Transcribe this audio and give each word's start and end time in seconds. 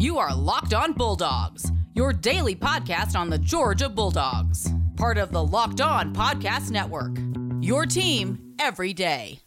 You 0.00 0.16
are 0.16 0.34
Locked 0.34 0.72
On 0.72 0.94
Bulldogs, 0.94 1.70
your 1.92 2.14
daily 2.14 2.56
podcast 2.56 3.14
on 3.14 3.28
the 3.28 3.36
Georgia 3.36 3.86
Bulldogs, 3.86 4.72
part 4.96 5.18
of 5.18 5.30
the 5.30 5.44
Locked 5.44 5.82
On 5.82 6.14
Podcast 6.14 6.70
Network. 6.70 7.18
Your 7.60 7.84
team 7.84 8.54
every 8.58 8.94
day. 8.94 9.40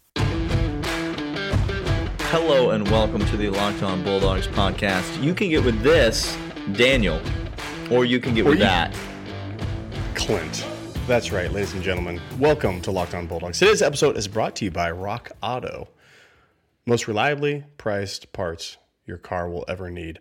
Hello 2.30 2.70
and 2.70 2.88
welcome 2.92 3.26
to 3.26 3.36
the 3.36 3.50
Locked 3.50 3.82
On 3.82 4.04
Bulldogs 4.04 4.46
podcast. 4.46 5.24
You 5.24 5.34
can 5.34 5.50
get 5.50 5.66
with 5.66 5.82
this, 5.82 6.38
Daniel, 6.74 7.20
or 7.90 8.06
you 8.06 8.20
can 8.20 8.36
get 8.36 8.46
with 8.46 8.60
you- 8.60 8.60
that. 8.60 8.96
Clint. 10.14 10.68
That's 11.08 11.32
right, 11.32 11.52
ladies 11.52 11.74
and 11.74 11.82
gentlemen. 11.82 12.22
Welcome 12.38 12.80
to 12.82 12.92
Locked 12.92 13.16
On 13.16 13.26
Bulldogs. 13.26 13.58
Today's 13.58 13.82
episode 13.82 14.18
is 14.18 14.28
brought 14.28 14.56
to 14.58 14.66
you 14.66 14.72
by 14.72 14.92
Rock 14.92 15.32
Auto. 15.42 15.88
Most 16.86 17.08
reliably 17.08 17.64
priced 17.80 18.32
parts 18.34 18.78
your 19.06 19.18
car 19.18 19.50
will 19.50 19.66
ever 19.68 19.90
need. 19.90 20.20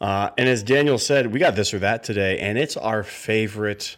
Uh, 0.00 0.30
and 0.36 0.48
as 0.48 0.62
Daniel 0.62 0.98
said, 0.98 1.32
we 1.32 1.38
got 1.38 1.54
this 1.54 1.72
or 1.72 1.78
that 1.80 2.02
today, 2.02 2.38
and 2.40 2.58
it's 2.58 2.76
our 2.76 3.02
favorite 3.02 3.96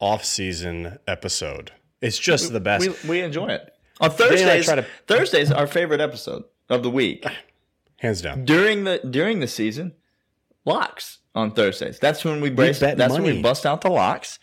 off-season 0.00 0.98
episode. 1.06 1.72
It's 2.00 2.18
just 2.18 2.52
the 2.52 2.60
best. 2.60 3.04
We, 3.04 3.08
we 3.08 3.20
enjoy 3.20 3.48
it. 3.48 3.72
On 4.00 4.10
I 4.10 4.12
Thursdays, 4.12 4.64
try 4.66 4.74
to- 4.76 4.86
Thursdays 5.06 5.50
our 5.50 5.66
favorite 5.66 6.00
episode 6.00 6.44
of 6.68 6.82
the 6.82 6.90
week. 6.90 7.24
Hands 7.98 8.20
down. 8.20 8.44
During 8.44 8.84
the 8.84 8.98
during 9.08 9.40
the 9.40 9.46
season, 9.48 9.94
locks 10.66 11.18
on 11.34 11.52
Thursdays. 11.52 11.98
That's 11.98 12.24
when 12.24 12.42
we 12.42 12.50
brace. 12.50 12.78
bet 12.78 12.98
That's 12.98 13.14
when 13.14 13.22
we 13.22 13.40
bust 13.40 13.64
out 13.64 13.80
the 13.80 13.88
locks, 13.90 14.38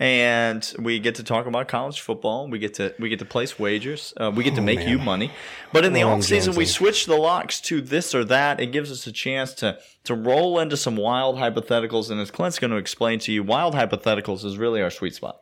and 0.00 0.72
we 0.78 0.98
get 1.00 1.16
to 1.16 1.24
talk 1.24 1.46
about 1.46 1.66
college 1.68 2.00
football. 2.00 2.48
We 2.48 2.58
get 2.58 2.74
to 2.74 2.94
we 2.98 3.08
get 3.08 3.18
to 3.18 3.24
place 3.24 3.58
wagers. 3.58 4.14
Uh, 4.16 4.30
we 4.34 4.44
get 4.44 4.54
to 4.54 4.60
make 4.60 4.78
Oh, 4.78 4.82
man. 4.84 4.88
you 4.90 4.98
money. 4.98 5.32
But 5.72 5.84
in 5.84 5.92
the 5.92 6.02
off 6.04 6.22
season, 6.22 6.54
we 6.54 6.66
switch 6.66 7.06
the 7.06 7.16
locks 7.16 7.60
to 7.62 7.80
this 7.80 8.14
or 8.14 8.24
that. 8.26 8.60
It 8.60 8.66
gives 8.66 8.92
us 8.92 9.06
a 9.06 9.12
chance 9.12 9.52
to 9.54 9.78
to 10.04 10.14
roll 10.14 10.58
into 10.60 10.76
some 10.76 10.96
wild 10.96 11.36
hypotheticals. 11.36 12.10
And 12.10 12.20
as 12.20 12.30
Clint's 12.30 12.58
going 12.58 12.70
to 12.70 12.76
explain 12.76 13.18
to 13.20 13.32
you, 13.32 13.42
wild 13.42 13.74
hypotheticals 13.74 14.44
is 14.44 14.56
really 14.56 14.80
our 14.82 14.90
sweet 14.90 15.14
spot. 15.14 15.40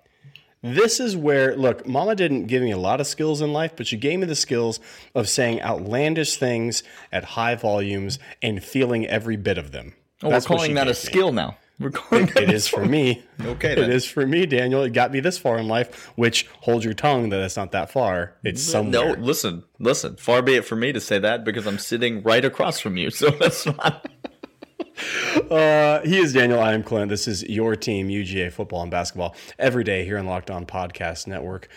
This 0.62 0.98
is 0.98 1.14
where, 1.17 1.55
look, 1.55 1.86
mama 1.86 2.17
didn't 2.17 2.47
give 2.47 2.62
me 2.62 2.73
a 2.73 2.78
lot 2.78 3.00
of 3.00 3.06
skills 3.06 3.41
in 3.41 3.52
life, 3.52 3.73
but 3.77 3.86
she 3.86 3.97
gave 3.97 4.19
me 4.19 4.27
the 4.27 4.34
skills 4.34 4.80
of 5.14 5.28
saying 5.28 5.61
outlandish 5.61 6.39
things 6.39 6.83
at 7.12 7.23
high 7.25 7.55
volumes 7.55 8.19
and 8.42 8.64
feeling 8.64 9.06
every 9.06 9.36
bit 9.36 9.58
of 9.58 9.70
them. 9.70 9.95
Oh, 10.23 10.30
That's 10.30 10.48
we're 10.48 10.56
calling 10.56 10.75
that 10.75 10.86
a 10.89 10.91
me. 10.91 10.95
skill 10.95 11.30
now. 11.30 11.58
We're 11.78 11.91
calling 11.91 12.28
It 12.28 12.50
is 12.50 12.66
for 12.66 12.86
me. 12.86 13.22
Okay, 13.44 13.72
It 13.72 13.77
then. 13.80 13.91
is 13.92 14.06
for 14.06 14.27
me, 14.27 14.46
Daniel. 14.46 14.82
It 14.82 14.94
got 14.94 15.12
me 15.12 15.20
this 15.20 15.36
far 15.36 15.58
in 15.58 15.69
life, 15.69 16.10
which 16.16 16.46
hold 16.60 16.84
your 16.84 16.94
tongue 16.94 17.28
that 17.28 17.41
it's 17.41 17.56
not 17.56 17.72
that 17.72 17.91
far. 17.91 18.34
It's 18.42 18.62
somewhere. 18.62 19.16
No, 19.16 19.22
listen, 19.22 19.64
listen. 19.78 20.16
Far 20.16 20.41
be 20.41 20.55
it 20.55 20.64
from 20.64 20.80
me 20.80 20.92
to 20.92 21.00
say 21.00 21.18
that 21.18 21.44
because 21.44 21.66
I'm 21.66 21.78
sitting 21.78 22.22
right 22.22 22.44
across 22.44 22.80
from 22.80 22.96
you. 22.96 23.10
So 23.16 23.28
that's 23.30 23.66
not. 23.66 24.08
Uh, 25.50 26.00
he 26.00 26.16
is 26.18 26.33
Daniel. 26.33 26.58
I 26.60 26.72
am 26.72 26.83
Clint. 26.83 27.10
This 27.10 27.28
is 27.28 27.42
your 27.44 27.77
team, 27.77 28.08
UGA 28.08 28.50
football 28.50 28.80
and 28.80 28.90
basketball, 28.90 29.36
every 29.58 29.84
day 29.84 30.05
here 30.06 30.16
on 30.18 30.27
Locked 30.27 30.50
On 30.50 30.64
Podcast 30.64 31.27
Network. 31.27 31.68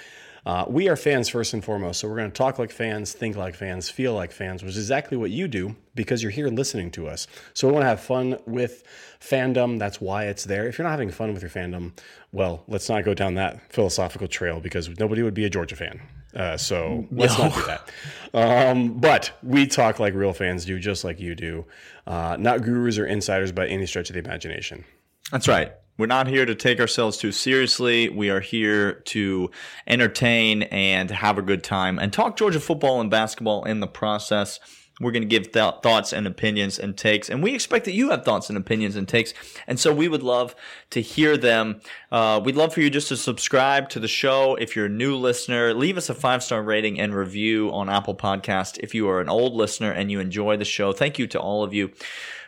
Uh, 0.45 0.66
we 0.68 0.88
are 0.88 0.95
fans 0.95 1.30
first 1.30 1.54
and 1.54 1.64
foremost, 1.64 2.00
so 2.00 2.08
we're 2.08 2.16
going 2.16 2.32
to 2.32 2.38
talk 2.38 2.59
like 2.59 2.72
fans, 2.72 3.14
think 3.14 3.36
like 3.36 3.56
fans, 3.56 3.90
feel 3.90 4.14
like 4.14 4.32
fans, 4.32 4.64
which 4.64 4.72
is 4.72 4.78
exactly 4.78 5.18
what 5.18 5.31
you 5.31 5.48
do 5.48 5.76
because 5.96 6.23
you're 6.23 6.31
here 6.31 6.48
listening 6.48 6.92
to 6.92 7.08
us. 7.08 7.28
So 7.54 7.68
we 7.68 7.73
want 7.73 7.84
to 7.84 7.88
have 7.88 8.00
fun 8.00 8.38
with 8.46 8.84
fandom. 9.20 9.80
That's 9.80 10.00
why 10.00 10.26
it's 10.26 10.46
there. 10.46 10.68
If 10.68 10.78
you're 10.78 10.86
not 10.86 10.92
having 10.92 11.12
fun 11.12 11.34
with 11.34 11.42
your 11.42 11.52
fandom, 11.52 11.92
well, 12.31 12.64
let's 12.68 12.90
not 12.90 13.04
go 13.04 13.14
down 13.14 13.36
that 13.36 13.72
philosophical 13.72 14.28
trail 14.28 14.59
because 14.59 14.90
nobody 15.00 15.22
would 15.23 15.34
be 15.34 15.46
a 15.46 15.50
Georgia 15.50 15.76
fan. 15.76 16.02
Uh, 16.36 16.56
so 16.56 17.08
let's 17.12 17.38
not 17.38 17.53
do 17.53 17.64
that. 17.66 17.90
Um, 18.34 19.00
but 19.00 19.31
we 19.42 19.66
talk 19.66 20.00
like 20.00 20.14
real 20.14 20.34
fans 20.34 20.64
do, 20.64 20.80
just 20.80 21.03
like 21.03 21.20
you 21.20 21.34
do. 21.34 21.66
Uh, 22.06 22.38
not 22.40 22.62
gurus 22.62 22.98
or 22.98 23.06
insiders 23.06 23.52
by 23.52 23.68
any 23.68 23.86
stretch 23.86 24.09
of 24.09 24.14
the 24.14 24.20
imagination. 24.20 24.86
That's 25.31 25.48
right. 25.48 25.74
We're 26.00 26.05
not 26.05 26.28
here 26.28 26.45
to 26.45 26.55
take 26.55 26.80
ourselves 26.80 27.17
too 27.17 27.33
seriously. 27.33 28.08
We 28.08 28.30
are 28.30 28.39
here 28.39 28.94
to 28.94 29.52
entertain 29.86 30.63
and 30.63 31.12
have 31.12 31.38
a 31.38 31.41
good 31.41 31.62
time 31.62 32.00
and 32.00 32.13
talk 32.13 32.38
Georgia 32.38 32.62
football 32.62 33.01
and 33.01 33.12
basketball 33.12 33.66
in 33.66 33.81
the 33.81 33.88
process. 33.88 34.62
We're 35.01 35.12
going 35.12 35.24
to 35.24 35.28
give 35.28 35.51
th- 35.51 35.74
thoughts 35.84 36.13
and 36.13 36.25
opinions 36.25 36.79
and 36.79 36.97
takes, 36.97 37.29
and 37.29 37.44
we 37.44 37.53
expect 37.53 37.84
that 37.84 37.91
you 37.91 38.12
have 38.12 38.24
thoughts 38.24 38.47
and 38.47 38.57
opinions 38.57 38.96
and 38.96 39.09
takes. 39.09 39.34
And 39.68 39.78
so 39.78 39.94
we 39.94 40.07
would 40.07 40.24
love 40.24 40.56
to 40.91 41.01
hear 41.01 41.35
them. 41.35 41.81
Uh, 42.13 42.40
we'd 42.41 42.56
love 42.56 42.74
for 42.74 42.79
you 42.79 42.90
just 42.90 43.09
to 43.09 43.18
subscribe 43.18 43.90
to 43.90 44.00
the 44.00 44.07
show. 44.07 44.56
If 44.56 44.78
you're 44.78 44.85
a 44.85 44.90
new 44.90 45.18
listener, 45.18 45.74
leave 45.74 45.97
us 45.97 46.09
a 46.09 46.13
five 46.13 46.44
star 46.44 46.63
rating 46.63 46.97
and 46.97 47.13
review 47.13 47.74
on 47.74 47.90
Apple 47.90 48.16
Podcast. 48.16 48.78
If 48.81 48.95
you 48.95 49.09
are 49.09 49.19
an 49.19 49.28
old 49.28 49.53
listener 49.53 49.91
and 49.91 50.09
you 50.09 50.22
enjoy 50.22 50.56
the 50.56 50.63
show, 50.63 50.94
thank 50.94 51.19
you 51.19 51.28
to 51.28 51.40
all 51.41 51.62
of 51.62 51.74
you 51.74 51.91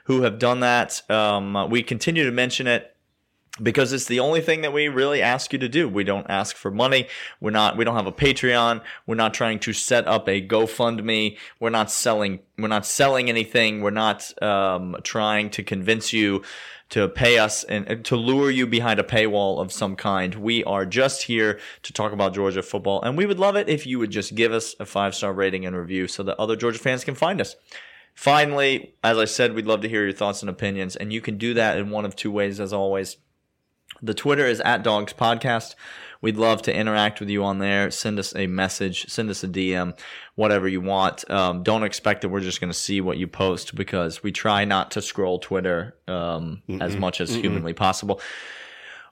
who 0.05 0.21
have 0.21 0.39
done 0.39 0.61
that. 0.61 1.09
Um, 1.09 1.69
we 1.69 1.83
continue 1.83 2.23
to 2.23 2.31
mention 2.31 2.67
it 2.67 2.90
because 3.61 3.93
it's 3.93 4.05
the 4.05 4.19
only 4.19 4.41
thing 4.41 4.61
that 4.61 4.73
we 4.73 4.87
really 4.87 5.21
ask 5.21 5.53
you 5.53 5.59
to 5.59 5.69
do. 5.69 5.87
We 5.87 6.03
don't 6.03 6.29
ask 6.29 6.55
for 6.55 6.71
money. 6.71 7.07
We're 7.39 7.51
not 7.51 7.77
we 7.77 7.85
don't 7.85 7.95
have 7.95 8.07
a 8.07 8.11
Patreon. 8.11 8.81
We're 9.05 9.15
not 9.15 9.33
trying 9.33 9.59
to 9.59 9.73
set 9.73 10.07
up 10.07 10.27
a 10.27 10.45
GoFundMe. 10.45 11.37
We're 11.59 11.69
not 11.69 11.91
selling 11.91 12.39
we're 12.57 12.67
not 12.67 12.85
selling 12.85 13.29
anything. 13.29 13.81
We're 13.81 13.91
not 13.91 14.41
um, 14.41 14.97
trying 15.03 15.49
to 15.51 15.63
convince 15.63 16.13
you 16.13 16.43
to 16.89 17.07
pay 17.07 17.37
us 17.37 17.63
and, 17.63 17.87
and 17.87 18.03
to 18.05 18.17
lure 18.17 18.51
you 18.51 18.67
behind 18.67 18.99
a 18.99 19.03
paywall 19.03 19.61
of 19.61 19.71
some 19.71 19.95
kind. 19.95 20.35
We 20.35 20.63
are 20.65 20.85
just 20.85 21.23
here 21.23 21.59
to 21.83 21.93
talk 21.93 22.11
about 22.11 22.33
Georgia 22.33 22.61
football 22.61 23.01
and 23.01 23.17
we 23.17 23.25
would 23.25 23.39
love 23.39 23.55
it 23.55 23.69
if 23.69 23.87
you 23.87 23.97
would 23.99 24.11
just 24.11 24.35
give 24.35 24.51
us 24.51 24.75
a 24.79 24.85
five-star 24.85 25.31
rating 25.31 25.65
and 25.65 25.75
review 25.75 26.07
so 26.07 26.23
that 26.23 26.37
other 26.37 26.55
Georgia 26.55 26.79
fans 26.79 27.03
can 27.03 27.15
find 27.15 27.39
us. 27.39 27.55
Finally, 28.13 28.93
as 29.03 29.17
I 29.17 29.25
said, 29.25 29.53
we'd 29.53 29.65
love 29.65 29.81
to 29.81 29.89
hear 29.89 30.03
your 30.03 30.13
thoughts 30.13 30.41
and 30.41 30.49
opinions, 30.49 30.95
and 30.95 31.13
you 31.13 31.21
can 31.21 31.37
do 31.37 31.53
that 31.53 31.77
in 31.77 31.89
one 31.89 32.05
of 32.05 32.15
two 32.15 32.31
ways, 32.31 32.59
as 32.59 32.73
always. 32.73 33.17
The 34.01 34.13
Twitter 34.13 34.45
is 34.45 34.59
at 34.61 34.83
Dogs 34.83 35.13
Podcast. 35.13 35.75
We'd 36.21 36.37
love 36.37 36.61
to 36.63 36.75
interact 36.75 37.19
with 37.19 37.29
you 37.29 37.43
on 37.43 37.57
there. 37.59 37.89
Send 37.89 38.19
us 38.19 38.35
a 38.35 38.45
message, 38.47 39.07
send 39.09 39.29
us 39.29 39.43
a 39.43 39.47
DM, 39.47 39.97
whatever 40.35 40.67
you 40.67 40.81
want. 40.81 41.29
Um, 41.29 41.63
don't 41.63 41.83
expect 41.83 42.21
that 42.21 42.29
we're 42.29 42.41
just 42.41 42.59
going 42.59 42.71
to 42.71 42.77
see 42.77 43.01
what 43.01 43.17
you 43.17 43.27
post 43.27 43.75
because 43.75 44.21
we 44.21 44.31
try 44.31 44.65
not 44.65 44.91
to 44.91 45.01
scroll 45.01 45.39
Twitter 45.39 45.97
um, 46.07 46.61
as 46.79 46.95
much 46.95 47.21
as 47.21 47.33
humanly 47.33 47.73
possible. 47.73 48.21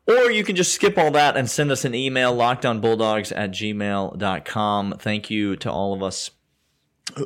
Or 0.07 0.31
you 0.31 0.43
can 0.43 0.55
just 0.55 0.73
skip 0.73 0.97
all 0.97 1.11
that 1.11 1.37
and 1.37 1.49
send 1.49 1.71
us 1.71 1.85
an 1.85 1.93
email, 1.93 2.35
lockdownbulldogs 2.35 3.31
at 3.35 3.51
gmail.com. 3.51 4.95
Thank 4.99 5.29
you 5.29 5.55
to 5.57 5.71
all 5.71 5.93
of 5.93 6.01
us 6.01 6.31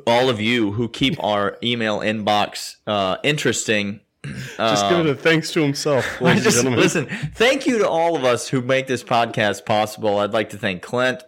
all 0.07 0.29
of 0.29 0.39
you 0.39 0.71
who 0.71 0.87
keep 0.87 1.21
our 1.23 1.57
email 1.61 1.99
inbox 1.99 2.77
uh, 2.87 3.17
interesting. 3.23 3.99
Just 4.25 4.89
give 4.89 4.99
it 4.99 5.07
a 5.07 5.15
thanks 5.15 5.51
to 5.51 5.61
himself, 5.61 6.05
Just 6.19 6.63
listen, 6.63 7.07
thank 7.35 7.67
you 7.67 7.79
to 7.79 7.89
all 7.89 8.15
of 8.15 8.23
us 8.23 8.47
who 8.47 8.61
make 8.61 8.87
this 8.87 9.03
podcast 9.03 9.65
possible. 9.65 10.19
I'd 10.19 10.31
like 10.31 10.49
to 10.51 10.57
thank 10.57 10.81
Clint. 10.81 11.21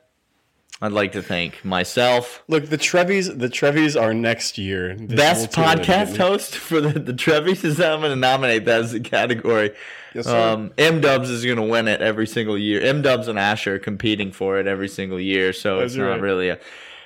I'd 0.81 0.91
like 0.91 1.13
to 1.13 1.21
thank 1.21 1.63
myself. 1.63 2.43
Look, 2.47 2.67
the 2.67 2.77
Trevies, 2.77 3.33
the 3.33 3.49
Trevies 3.49 3.95
are 3.95 4.13
next 4.13 4.57
year. 4.57 4.93
This 4.95 5.15
Best 5.17 5.51
podcast 5.51 6.17
host 6.17 6.55
for 6.55 6.81
the, 6.81 6.99
the 6.99 7.13
Trevies 7.13 7.63
is 7.63 7.79
I'm 7.79 8.01
going 8.01 8.11
to 8.11 8.15
nominate 8.17 8.65
that 8.65 8.81
as 8.81 8.93
a 8.93 8.99
category. 8.99 9.71
Yes, 10.13 10.25
sir. 10.25 10.53
Um, 10.53 10.73
M 10.77 10.99
Dubs 11.01 11.29
is 11.29 11.45
going 11.45 11.57
to 11.57 11.63
win 11.63 11.87
it 11.87 12.01
every 12.01 12.27
single 12.27 12.57
year. 12.57 12.81
M 12.81 13.01
Dubs 13.01 13.27
and 13.29 13.39
Asher 13.39 13.75
are 13.75 13.79
competing 13.79 14.31
for 14.31 14.59
it 14.59 14.67
every 14.67 14.89
single 14.89 15.19
year, 15.19 15.53
so 15.53 15.79
That's 15.79 15.93
it's 15.93 15.97
not 15.97 16.07
right. 16.07 16.21
really 16.21 16.49
a. 16.49 16.59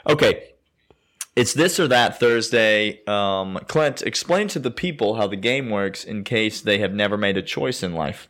Okay, 0.08 0.50
it's 1.40 1.54
this 1.54 1.80
or 1.80 1.88
that 1.88 2.20
Thursday. 2.20 3.02
Um, 3.06 3.60
Clint, 3.68 4.02
explain 4.02 4.48
to 4.50 4.60
the 4.60 4.72
people 4.72 5.16
how 5.16 5.28
the 5.28 5.36
game 5.38 5.70
works 5.70 6.04
in 6.04 6.24
case 6.24 6.62
they 6.62 6.80
have 6.80 6.94
never 6.94 7.18
made 7.18 7.38
a 7.38 7.42
choice 7.42 7.84
in 7.84 7.94
life. 7.94 8.28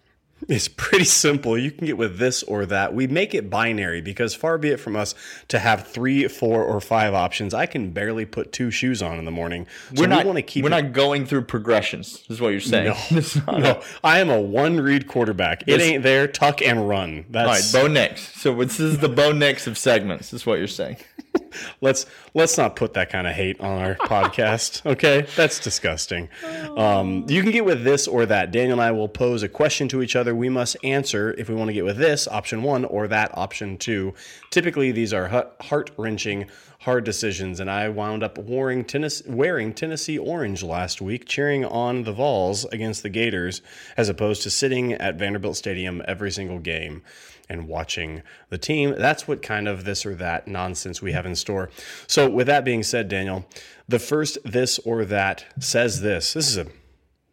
It's 0.47 0.70
pretty 0.70 1.03
simple. 1.03 1.58
You 1.58 1.69
can 1.69 1.86
get 1.86 1.98
with 1.98 2.18
this 2.18 2.44
or 2.44 2.66
that. 2.68 2.94
We 2.94 3.08
make 3.08 3.36
it 3.36 3.50
binary 3.50 4.00
because 4.00 4.34
far 4.34 4.58
be 4.58 4.69
it 4.69 4.80
from 4.80 4.96
us 4.96 5.14
to 5.50 5.59
have 5.59 5.86
three, 5.86 6.30
four, 6.30 6.64
or 6.64 6.80
five 6.80 7.14
options. 7.14 7.53
I 7.53 7.66
can 7.66 7.92
barely 7.92 8.25
put 8.25 8.53
two 8.53 8.72
shoes 8.72 9.02
on 9.02 9.19
in 9.19 9.25
the 9.25 9.31
morning. 9.31 9.68
So 9.94 10.02
We're 10.02 10.08
not. 10.08 10.19
we 10.24 10.28
want 10.28 10.38
to 10.38 10.42
keep 10.42 10.64
we're 10.64 10.69
it- 10.69 10.81
not 10.84 10.94
going 10.94 11.25
through 11.25 11.42
progressions. 11.44 12.24
Is 12.30 12.40
what 12.40 12.50
you're 12.50 12.62
saying. 12.62 12.86
No, 12.88 12.98
It's 13.18 13.36
not- 13.45 13.60
no, 13.60 13.81
I 14.01 14.19
am 14.19 14.30
a 14.30 14.39
one 14.39 14.80
read 14.80 15.07
quarterback. 15.10 15.63
It 15.63 15.78
This- 15.78 15.81
ain't 15.83 16.04
there. 16.04 16.25
Tuck 16.25 16.62
and 16.62 16.88
run. 16.88 17.10
All 17.36 17.45
right, 17.45 17.56
That's 17.57 17.74
Bo 17.74 17.88
Nix. 17.88 18.22
So 18.42 18.56
this 18.63 18.80
is 18.80 19.00
the 19.00 19.10
Bo 19.10 19.33
Nix 19.33 19.68
of 19.68 19.78
segments. 19.78 20.31
Is 20.31 20.45
what 20.45 20.57
you're 20.57 20.68
saying. 20.68 20.98
let's 21.81 22.06
let's 22.34 22.57
not 22.57 22.75
put 22.75 22.94
that 22.94 23.10
kind 23.10 23.28
of 23.28 23.34
hate 23.34 23.60
on 23.60 23.81
our 23.81 23.96
podcast. 23.96 24.86
Okay, 24.86 25.25
that's 25.36 25.60
disgusting. 25.60 26.30
Um, 26.78 27.25
you 27.28 27.42
can 27.42 27.51
get 27.51 27.66
with 27.66 27.84
this 27.84 28.07
or 28.07 28.25
that. 28.25 28.51
Daniel 28.51 28.74
and 28.74 28.81
I 28.81 28.92
will 28.92 29.10
pose 29.10 29.44
a 29.44 29.50
question 29.50 29.88
to 29.90 30.01
each 30.01 30.16
other. 30.16 30.36
We 30.36 30.50
must 30.50 30.78
answer 30.84 31.34
if 31.38 31.50
we 31.50 31.56
want 31.56 31.69
to 31.69 31.74
get 31.74 31.86
with 31.86 31.98
this 31.98 32.28
option 32.28 32.63
one 32.63 32.86
or 32.86 33.07
that 33.07 33.38
option 33.38 33.78
two. 33.78 34.13
Typically, 34.50 34.92
these 34.92 35.13
are 35.13 35.54
heart 35.62 35.92
wrenching, 35.98 36.50
hard 36.81 37.04
decisions, 37.04 37.60
and 37.60 37.69
I 37.69 37.90
wound 37.90 38.24
up 38.24 38.38
wearing 38.38 38.86
Tennessee, 38.86 39.25
wearing 39.28 39.74
Tennessee 39.74 40.18
orange 40.18 40.63
last 40.63 41.02
week, 41.02 41.25
cheering 41.25 41.66
on 41.66 42.04
the 42.04 42.13
Vols 42.13 42.66
against 42.66 43.04
the 43.04 43.10
Gators, 43.10 43.62
as 43.98 44.10
opposed 44.10 44.44
to 44.44 44.50
sitting 44.50 44.94
at 44.94 45.16
Vanderbilt 45.16 45.57
Stadium 45.57 46.02
every 46.07 46.31
single 46.31 46.60
game 46.60 47.02
and 47.50 47.68
watching 47.68 48.22
the 48.50 48.57
team. 48.57 48.94
That's 48.98 49.28
what 49.28 49.42
kind 49.42 49.68
of 49.68 49.84
this 49.86 50.06
or 50.06 50.16
that 50.16 50.48
nonsense 50.48 51.01
we 51.01 51.12
have 51.13 51.25
in 51.25 51.36
store. 51.36 51.69
So, 52.07 52.30
with 52.30 52.48
that 52.48 52.63
being 52.63 52.84
said, 52.84 53.10
Daniel, 53.10 53.46
the 53.88 54.00
first 54.00 54.38
this 54.46 54.80
or 54.80 55.04
that 55.06 55.46
says 55.60 56.01
this. 56.01 56.34
This 56.34 56.48
is 56.50 56.57
a 56.57 56.68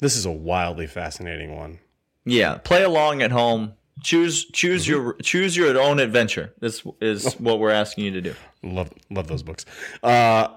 This 0.01 0.17
is 0.17 0.25
a 0.27 0.31
wildly 0.31 0.87
fascinating 0.87 1.55
one. 1.57 1.79
Yeah, 2.25 2.57
play 2.59 2.83
along 2.83 3.23
at 3.23 3.31
home. 3.31 3.75
Choose 4.03 4.45
choose 4.47 4.85
Mm-hmm. 4.85 4.91
your 4.93 5.13
choose 5.23 5.57
your 5.57 5.79
own 5.81 5.99
adventure. 6.01 6.53
This 6.61 6.83
is 7.01 7.27
Oh. 7.27 7.31
what 7.39 7.59
we're 7.61 7.71
asking 7.71 8.05
you 8.05 8.11
to 8.13 8.21
do. 8.21 8.35
Love 8.63 8.91
love 9.11 9.27
those 9.29 9.43
books. 9.43 9.65
Uh, 10.03 10.49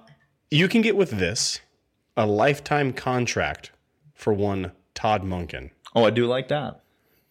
you 0.52 0.68
can 0.68 0.82
get 0.82 0.96
with 0.98 1.12
this 1.12 1.60
a 2.18 2.26
lifetime 2.26 2.92
contract 2.92 3.72
for 4.14 4.34
one 4.34 4.72
Todd 4.94 5.24
Monken. 5.24 5.70
Oh, 5.96 6.04
I 6.06 6.10
do 6.10 6.26
like 6.26 6.50
that. 6.50 6.82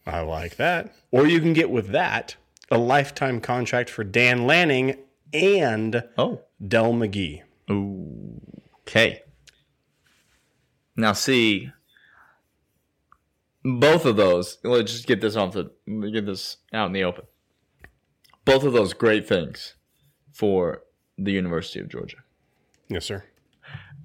I 0.09 0.21
like 0.21 0.57
that. 0.57 0.95
Or 1.11 1.27
you 1.27 1.41
can 1.41 1.53
get 1.53 1.71
with 1.71 1.89
that 1.89 2.37
a 2.71 2.79
lifetime 2.79 3.41
contract 3.41 3.91
for 3.91 4.05
Dan 4.05 4.47
Lanning 4.47 4.97
and 5.33 6.03
Oh, 6.17 6.41
Dell 6.67 6.93
McGee. 6.93 7.43
okay. 8.83 9.23
Now 10.97 11.13
see, 11.13 11.71
both 13.65 14.05
of 14.05 14.17
those. 14.17 14.59
Let's 14.65 14.93
just 14.93 15.07
get 15.07 15.21
this 15.21 15.37
off 15.37 15.53
the 15.53 15.71
get 16.13 16.27
this 16.27 16.57
out 16.73 16.87
in 16.87 16.93
the 16.93 17.05
open. 17.05 17.25
Both 18.45 18.65
of 18.65 18.73
those 18.73 18.95
great 18.95 19.29
things 19.29 19.75
for 20.33 20.83
the 21.19 21.33
University 21.33 21.81
of 21.81 21.89
Georgia. 21.89 22.17
Yes, 22.89 23.05
sir. 23.05 23.25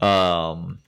Um, 0.02 0.80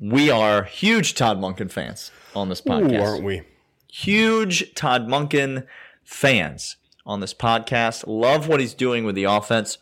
we 0.00 0.30
are 0.30 0.62
huge 0.64 1.14
Todd 1.14 1.38
Monken 1.38 1.70
fans 1.70 2.10
on 2.34 2.48
this 2.48 2.60
podcast. 2.62 2.98
Ooh, 2.98 3.02
aren't 3.02 3.24
we? 3.24 3.42
Huge 3.90 4.74
Todd 4.74 5.08
Monken 5.08 5.66
fans 6.04 6.76
on 7.06 7.20
this 7.20 7.34
podcast. 7.34 8.04
Love 8.06 8.48
what 8.48 8.60
he's 8.60 8.74
doing 8.74 9.04
with 9.04 9.14
the 9.14 9.24
offense. 9.24 9.78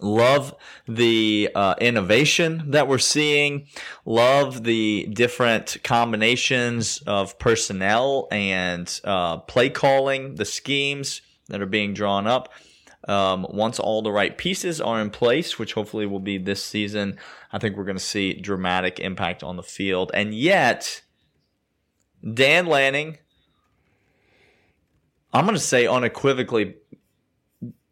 Love 0.00 0.54
the 0.88 1.50
uh, 1.54 1.74
innovation 1.80 2.70
that 2.70 2.88
we're 2.88 2.98
seeing. 2.98 3.66
Love 4.06 4.64
the 4.64 5.06
different 5.12 5.76
combinations 5.84 7.02
of 7.06 7.38
personnel 7.38 8.26
and 8.30 9.00
uh, 9.04 9.36
play 9.38 9.68
calling, 9.68 10.36
the 10.36 10.46
schemes 10.46 11.20
that 11.48 11.60
are 11.60 11.66
being 11.66 11.92
drawn 11.92 12.26
up. 12.26 12.50
Um, 13.08 13.46
once 13.50 13.78
all 13.78 14.02
the 14.02 14.12
right 14.12 14.36
pieces 14.36 14.80
are 14.80 15.00
in 15.00 15.10
place, 15.10 15.58
which 15.58 15.74
hopefully 15.74 16.06
will 16.06 16.20
be 16.20 16.38
this 16.38 16.62
season, 16.62 17.18
I 17.52 17.58
think 17.58 17.76
we're 17.76 17.84
going 17.84 17.96
to 17.96 18.02
see 18.02 18.34
dramatic 18.34 19.00
impact 19.00 19.42
on 19.42 19.56
the 19.56 19.62
field. 19.62 20.10
And 20.14 20.34
yet, 20.34 21.02
Dan 22.22 22.66
Lanning, 22.66 23.18
I'm 25.32 25.44
going 25.44 25.56
to 25.56 25.62
say 25.62 25.86
unequivocally 25.86 26.74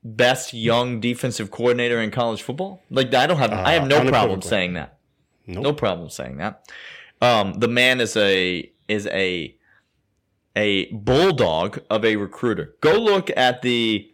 best 0.05 0.55
young 0.55 1.01
defensive 1.01 1.51
coordinator 1.51 2.01
in 2.01 2.11
college 2.11 2.43
football. 2.43 2.83
Like 2.91 3.13
I 3.15 3.27
don't 3.27 3.39
have 3.39 3.53
I 3.53 3.73
have 3.73 3.85
Uh, 3.85 3.87
no 4.03 4.09
problem 4.11 4.43
saying 4.43 4.75
that. 4.75 4.99
Nope. 5.47 5.63
No 5.63 5.73
problem 5.73 6.11
saying 6.11 6.39
that. 6.39 6.71
Um, 7.21 7.55
the 7.55 7.69
man 7.69 8.01
is 8.01 8.17
a 8.17 8.71
is 8.87 9.07
a 9.09 9.55
a 10.57 10.87
bulldog 10.93 11.81
of 11.91 12.05
a 12.05 12.17
recruiter. 12.17 12.75
Go 12.81 12.99
look 12.99 13.31
at 13.37 13.63
the 13.63 14.11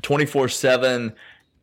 24/7 0.00 1.14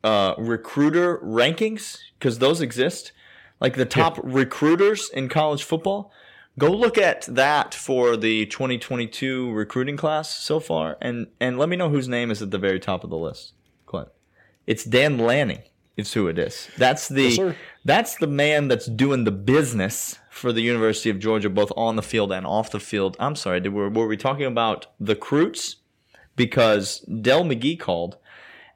uh, 0.03 0.35
recruiter 0.37 1.17
rankings 1.19 1.99
because 2.17 2.39
those 2.39 2.61
exist. 2.61 3.11
Like 3.59 3.75
the 3.75 3.85
top 3.85 4.19
recruiters 4.23 5.09
in 5.09 5.29
college 5.29 5.63
football. 5.63 6.11
Go 6.59 6.69
look 6.71 6.97
at 6.97 7.21
that 7.23 7.73
for 7.73 8.17
the 8.17 8.45
2022 8.47 9.51
recruiting 9.51 9.97
class 9.97 10.37
so 10.37 10.59
far, 10.59 10.97
and 11.01 11.27
and 11.39 11.57
let 11.57 11.69
me 11.69 11.75
know 11.77 11.89
whose 11.89 12.07
name 12.07 12.29
is 12.29 12.41
at 12.41 12.51
the 12.51 12.57
very 12.59 12.79
top 12.79 13.03
of 13.03 13.09
the 13.09 13.17
list. 13.17 13.53
Clint, 13.85 14.09
it's 14.67 14.83
Dan 14.83 15.17
Lanning. 15.17 15.63
It's 15.97 16.13
who 16.13 16.27
it 16.27 16.39
is. 16.39 16.69
That's 16.77 17.07
the 17.07 17.29
Yes, 17.29 17.55
that's 17.85 18.15
the 18.15 18.27
man 18.27 18.67
that's 18.67 18.85
doing 18.87 19.23
the 19.23 19.31
business 19.31 20.17
for 20.29 20.51
the 20.53 20.61
University 20.61 21.09
of 21.09 21.19
Georgia, 21.19 21.49
both 21.49 21.71
on 21.75 21.95
the 21.95 22.01
field 22.01 22.31
and 22.31 22.45
off 22.45 22.71
the 22.71 22.79
field. 22.79 23.15
I'm 23.19 23.35
sorry, 23.35 23.59
did, 23.59 23.73
were, 23.73 23.89
were 23.89 24.07
we 24.07 24.17
talking 24.17 24.45
about 24.45 24.87
the 24.99 25.15
Croots? 25.15 25.77
Because 26.35 26.99
Dell 27.01 27.43
McGee 27.43 27.77
called, 27.79 28.17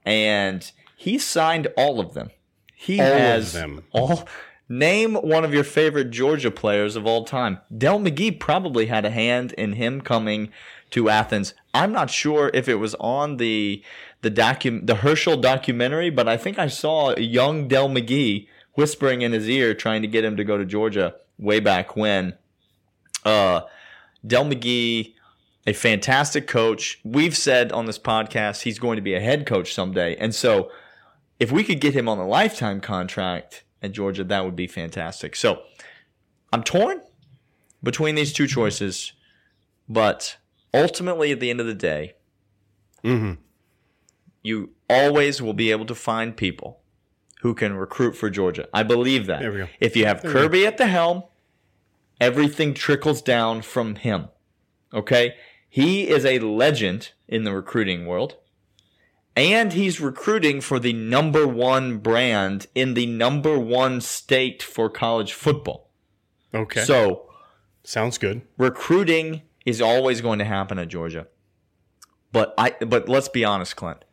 and 0.06 0.70
he 0.98 1.18
signed 1.18 1.68
all 1.78 2.00
of 2.00 2.14
them. 2.14 2.32
He 2.76 3.00
All 3.00 3.08
of 3.08 3.14
has 3.14 3.54
them. 3.54 3.84
all. 3.92 4.28
Name 4.68 5.16
one 5.16 5.46
of 5.46 5.54
your 5.54 5.64
favorite 5.64 6.10
Georgia 6.10 6.50
players 6.50 6.96
of 6.96 7.06
all 7.06 7.24
time. 7.24 7.60
Dell 7.76 8.00
McGee 8.00 8.40
probably 8.40 8.88
had 8.88 9.06
a 9.06 9.12
hand 9.12 9.52
in 9.54 9.74
him 9.74 10.02
coming 10.02 10.50
to 10.90 11.10
Athens. 11.10 11.54
I'm 11.74 11.92
not 11.92 12.10
sure 12.10 12.50
if 12.54 12.68
it 12.68 12.76
was 12.76 12.96
on 12.96 13.38
the 13.38 13.84
the 14.22 14.32
docu- 14.32 14.88
the 14.88 14.96
Herschel 14.96 15.38
documentary, 15.38 16.10
but 16.10 16.28
I 16.28 16.36
think 16.36 16.58
I 16.58 16.68
saw 16.68 17.12
a 17.12 17.22
young 17.22 17.68
Dell 17.68 17.90
McGee 17.90 18.48
whispering 18.74 19.22
in 19.22 19.34
his 19.34 19.48
ear, 19.48 19.76
trying 19.76 20.02
to 20.02 20.08
get 20.08 20.26
him 20.26 20.36
to 20.38 20.44
go 20.44 20.58
to 20.58 20.66
Georgia 20.66 21.16
way 21.38 21.60
back 21.60 21.96
when. 21.96 22.34
Uh, 23.24 23.62
Dell 24.26 24.46
McGee, 24.46 25.14
a 25.68 25.74
fantastic 25.74 26.48
coach. 26.48 27.00
We've 27.04 27.38
said 27.38 27.72
on 27.72 27.86
this 27.86 28.00
podcast 28.00 28.64
he's 28.64 28.80
going 28.80 28.96
to 28.96 29.02
be 29.02 29.14
a 29.14 29.20
head 29.20 29.46
coach 29.46 29.76
someday. 29.76 30.16
And 30.16 30.34
so 30.34 30.72
if 31.40 31.52
we 31.52 31.64
could 31.64 31.80
get 31.80 31.94
him 31.94 32.10
on 32.10 32.18
a 32.18 32.28
lifetime 32.28 32.82
contract 32.82 33.64
at 33.86 33.92
Georgia, 33.94 34.24
that 34.26 34.44
would 34.44 34.56
be 34.56 34.68
fantastic. 34.68 35.36
So 35.36 35.64
I'm 36.52 36.64
torn 36.64 37.02
between 37.82 38.16
these 38.16 38.34
two 38.34 38.48
choices, 38.48 39.14
but 39.88 40.38
ultimately 40.74 41.32
at 41.32 41.40
the 41.40 41.50
end 41.50 41.60
of 41.62 41.68
the 41.68 41.74
day, 41.74 42.16
Mhm. 43.04 43.38
you 44.44 44.72
always 44.90 45.42
will 45.42 45.54
be 45.54 45.72
able 45.72 45.86
to 45.86 45.96
find 45.96 46.36
people 46.36 46.82
who 47.42 47.54
can 47.54 47.76
recruit 47.76 48.14
for 48.16 48.30
Georgia. 48.30 48.68
I 48.74 48.84
believe 48.84 49.28
that. 49.28 49.40
There 49.40 49.52
we 49.52 49.58
go. 49.60 49.68
If 49.80 49.96
you 49.96 50.06
have 50.06 50.22
There 50.22 50.32
Kirby 50.32 50.66
at 50.66 50.78
the 50.78 50.88
helm, 50.88 51.24
everything 52.20 52.74
trickles 52.74 53.22
down 53.22 53.62
from 53.62 53.96
him. 53.96 54.30
Okay? 54.94 55.36
He 55.70 56.08
is 56.08 56.26
a 56.26 56.40
legend 56.40 57.12
in 57.28 57.44
the 57.44 57.54
recruiting 57.54 58.06
world. 58.06 58.38
And 59.36 59.74
he's 59.74 60.00
recruiting 60.00 60.62
for 60.62 60.80
the 60.80 60.94
number 60.94 61.46
one 61.46 61.98
brand 61.98 62.68
in 62.74 62.94
the 62.94 63.06
number 63.06 63.60
one 63.60 64.00
state 64.00 64.64
for 64.64 64.90
college 64.90 65.34
football. 65.34 65.90
Okay. 66.54 66.82
So 66.82 67.30
Sounds 67.84 68.18
good. 68.18 68.42
recruiting 68.58 69.42
is 69.66 69.82
always 69.82 70.22
going 70.22 70.40
to 70.40 70.46
happen 70.46 70.80
at 70.80 70.88
Georgia. 70.88 71.28
But 72.32 72.54
I 72.58 72.72
but 72.86 73.10
let's 73.10 73.30
be 73.30 73.44
honest, 73.44 73.76
Clint. 73.76 74.06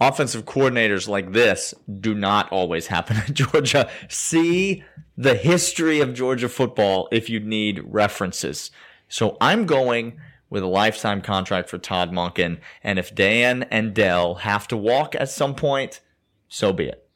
Offensive 0.00 0.44
coordinators 0.44 1.08
like 1.08 1.32
this 1.32 1.74
do 2.00 2.14
not 2.14 2.50
always 2.52 2.86
happen 2.88 3.16
at 3.16 3.32
Georgia. 3.34 3.90
See 4.08 4.84
the 5.16 5.34
history 5.34 6.00
of 6.00 6.14
Georgia 6.14 6.48
football 6.48 7.08
if 7.10 7.28
you 7.28 7.40
need 7.40 7.82
references. 7.84 8.70
So 9.08 9.36
I'm 9.40 9.64
going 9.66 10.18
with 10.50 10.62
a 10.62 10.66
lifetime 10.66 11.20
contract 11.20 11.68
for 11.68 11.78
Todd 11.78 12.10
Monken, 12.10 12.58
and 12.82 12.98
if 12.98 13.14
Dan 13.14 13.64
and 13.64 13.94
Dell 13.94 14.36
have 14.36 14.66
to 14.68 14.76
walk 14.76 15.14
at 15.14 15.28
some 15.28 15.54
point, 15.54 16.00
so 16.48 16.72
be 16.72 16.86
it. 16.86 17.08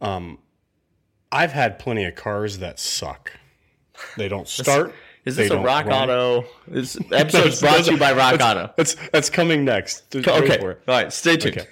Um, 0.00 0.38
I've 1.30 1.52
had 1.52 1.78
plenty 1.78 2.04
of 2.04 2.14
cars 2.14 2.58
that 2.58 2.78
suck. 2.78 3.32
They 4.16 4.28
don't 4.28 4.48
start. 4.48 4.94
Is 5.24 5.36
this 5.36 5.50
a 5.50 5.58
Rock 5.58 5.86
run. 5.86 6.10
Auto? 6.10 6.46
This 6.66 6.98
episode's 7.12 7.60
brought 7.60 7.84
to 7.84 7.92
you 7.92 7.98
by 7.98 8.12
Rock 8.14 8.40
Auto. 8.40 8.72
That's 8.76 8.96
that's 9.12 9.28
coming 9.30 9.64
next. 9.64 10.16
Okay, 10.16 10.58
it. 10.58 10.82
right, 10.88 11.12
stay 11.12 11.36
tuned. 11.36 11.58
Okay. 11.58 11.68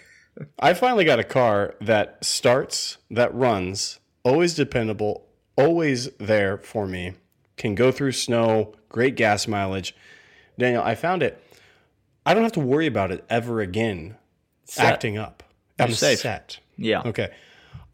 I 0.59 0.75
finally 0.75 1.05
got 1.05 1.19
a 1.19 1.25
car 1.25 1.75
that 1.81 2.25
starts, 2.25 2.99
that 3.11 3.35
runs, 3.35 3.99
always 4.23 4.55
dependable, 4.55 5.27
always 5.57 6.11
there 6.19 6.59
for 6.59 6.87
me, 6.87 7.15
can 7.57 7.75
go 7.75 7.91
through 7.91 8.13
snow, 8.13 8.75
great 8.89 9.17
gas 9.17 9.49
mileage. 9.49 9.97
Daniel, 10.59 10.83
I 10.83 10.95
found 10.95 11.23
it. 11.23 11.43
I 12.27 12.35
don't 12.35 12.43
have 12.43 12.53
to 12.53 12.61
worry 12.61 12.87
about 12.87 13.11
it 13.11 13.25
ever 13.31 13.61
again 13.61 14.17
acting 14.77 15.17
up. 15.17 15.43
I'm 15.79 15.93
safe. 15.93 16.19
set. 16.21 16.59
Yeah. 16.77 17.03
Okay. 17.05 17.31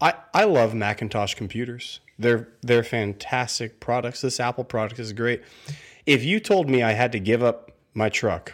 I, 0.01 0.15
I 0.33 0.43
love 0.43 0.73
Macintosh 0.73 1.35
computers. 1.35 1.99
They're 2.17 2.49
they're 2.61 2.83
fantastic 2.83 3.79
products. 3.79 4.21
This 4.21 4.39
Apple 4.39 4.63
product 4.63 4.99
is 4.99 5.13
great. 5.13 5.43
If 6.05 6.23
you 6.23 6.39
told 6.39 6.69
me 6.69 6.83
I 6.83 6.93
had 6.93 7.11
to 7.13 7.19
give 7.19 7.43
up 7.43 7.71
my 7.93 8.09
truck, 8.09 8.53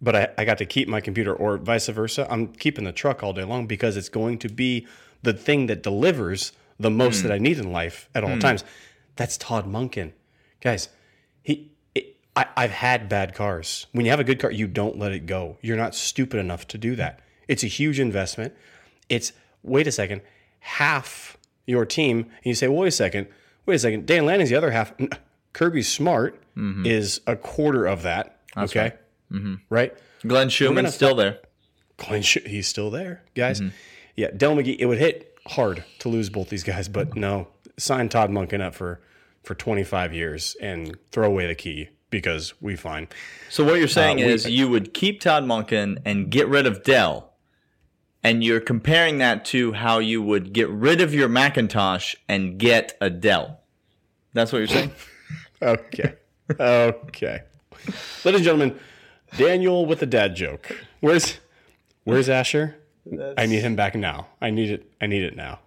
but 0.00 0.16
I, 0.16 0.28
I 0.38 0.44
got 0.44 0.58
to 0.58 0.66
keep 0.66 0.88
my 0.88 1.00
computer 1.00 1.34
or 1.34 1.58
vice 1.58 1.88
versa, 1.88 2.26
I'm 2.30 2.48
keeping 2.48 2.84
the 2.84 2.92
truck 2.92 3.22
all 3.22 3.32
day 3.32 3.44
long 3.44 3.66
because 3.66 3.96
it's 3.96 4.08
going 4.08 4.38
to 4.38 4.48
be 4.48 4.86
the 5.22 5.32
thing 5.32 5.66
that 5.66 5.82
delivers 5.82 6.52
the 6.78 6.90
most 6.90 7.22
that 7.22 7.28
hmm. 7.28 7.34
I 7.34 7.38
need 7.38 7.58
in 7.58 7.72
life 7.72 8.08
at 8.14 8.24
all 8.24 8.34
hmm. 8.34 8.38
times. 8.38 8.64
That's 9.16 9.36
Todd 9.36 9.66
Monken. 9.66 10.12
Guys, 10.60 10.88
he 11.42 11.69
I, 12.40 12.46
I've 12.56 12.70
had 12.70 13.08
bad 13.08 13.34
cars. 13.34 13.86
When 13.92 14.06
you 14.06 14.10
have 14.10 14.20
a 14.20 14.24
good 14.24 14.40
car, 14.40 14.50
you 14.50 14.66
don't 14.66 14.98
let 14.98 15.12
it 15.12 15.26
go. 15.26 15.58
You're 15.60 15.76
not 15.76 15.94
stupid 15.94 16.40
enough 16.40 16.66
to 16.68 16.78
do 16.78 16.96
that. 16.96 17.20
It's 17.48 17.62
a 17.62 17.66
huge 17.66 18.00
investment. 18.00 18.54
It's 19.08 19.32
wait 19.62 19.86
a 19.86 19.92
second, 19.92 20.22
half 20.60 21.36
your 21.66 21.84
team, 21.84 22.18
and 22.20 22.46
you 22.46 22.54
say, 22.54 22.68
well, 22.68 22.78
wait 22.78 22.88
a 22.88 22.92
second, 22.92 23.26
wait 23.66 23.74
a 23.74 23.78
second. 23.78 24.06
Dan 24.06 24.24
Lanning's 24.24 24.48
the 24.48 24.56
other 24.56 24.70
half. 24.70 24.92
Kirby 25.52 25.82
Smart 25.82 26.40
mm-hmm. 26.56 26.86
is 26.86 27.20
a 27.26 27.36
quarter 27.36 27.84
of 27.86 28.02
that. 28.02 28.40
okay, 28.56 28.92
mm-hmm. 29.30 29.56
right. 29.68 29.92
Glenn 30.22 30.48
gonna 30.48 30.50
Schumann's 30.50 30.94
still 30.94 31.14
there. 31.14 31.40
Glenn, 31.96 32.22
Sh- 32.22 32.38
he's 32.46 32.68
still 32.68 32.90
there, 32.90 33.22
guys. 33.34 33.60
Mm-hmm. 33.60 33.74
Yeah, 34.16 34.28
Dell 34.34 34.54
McGee. 34.54 34.76
It 34.78 34.86
would 34.86 34.98
hit 34.98 35.36
hard 35.46 35.84
to 35.98 36.08
lose 36.08 36.30
both 36.30 36.48
these 36.48 36.64
guys, 36.64 36.88
but 36.88 37.16
no, 37.16 37.48
sign 37.76 38.08
Todd 38.08 38.30
Monken 38.30 38.62
up 38.62 38.74
for 38.74 39.00
for 39.42 39.54
25 39.54 40.14
years 40.14 40.56
and 40.60 40.96
throw 41.10 41.26
away 41.26 41.46
the 41.46 41.54
key 41.54 41.88
because 42.10 42.54
we 42.60 42.76
fine. 42.76 43.08
So 43.48 43.64
what 43.64 43.78
you're 43.78 43.88
saying 43.88 44.20
Uh, 44.22 44.26
we- 44.26 44.32
is 44.32 44.48
you 44.48 44.68
would 44.68 44.92
keep 44.94 45.20
Todd 45.20 45.44
Monken 45.44 45.98
and 46.04 46.30
get 46.30 46.48
rid 46.48 46.66
of 46.66 46.82
Dell, 46.82 47.32
and 48.22 48.44
you're 48.44 48.60
comparing 48.60 49.18
that 49.18 49.44
to 49.46 49.72
how 49.72 49.98
you 49.98 50.20
would 50.22 50.52
get 50.52 50.68
rid 50.68 51.00
of 51.00 51.14
your 51.14 51.28
Macintosh 51.28 52.14
and 52.28 52.58
get 52.58 52.96
a 53.00 53.08
Dell. 53.10 53.60
That's 54.34 54.52
what 54.52 54.58
you're 54.58 54.66
saying. 54.68 54.92
Okay. 55.62 56.14
okay. 56.58 57.40
Ladies 58.24 58.40
and 58.40 58.42
gentlemen, 58.44 58.80
Daniel 59.36 59.84
with 59.84 60.00
the 60.00 60.06
dad 60.06 60.34
joke. 60.34 60.74
Where's 61.00 61.38
Where's 62.04 62.30
Asher? 62.30 62.76
I 63.36 63.44
need 63.44 63.60
him 63.60 63.76
back 63.76 63.94
now. 63.94 64.28
I 64.40 64.48
need 64.48 64.70
it. 64.70 64.90
I 65.02 65.06
need 65.06 65.22
it 65.22 65.36
now. 65.36 65.58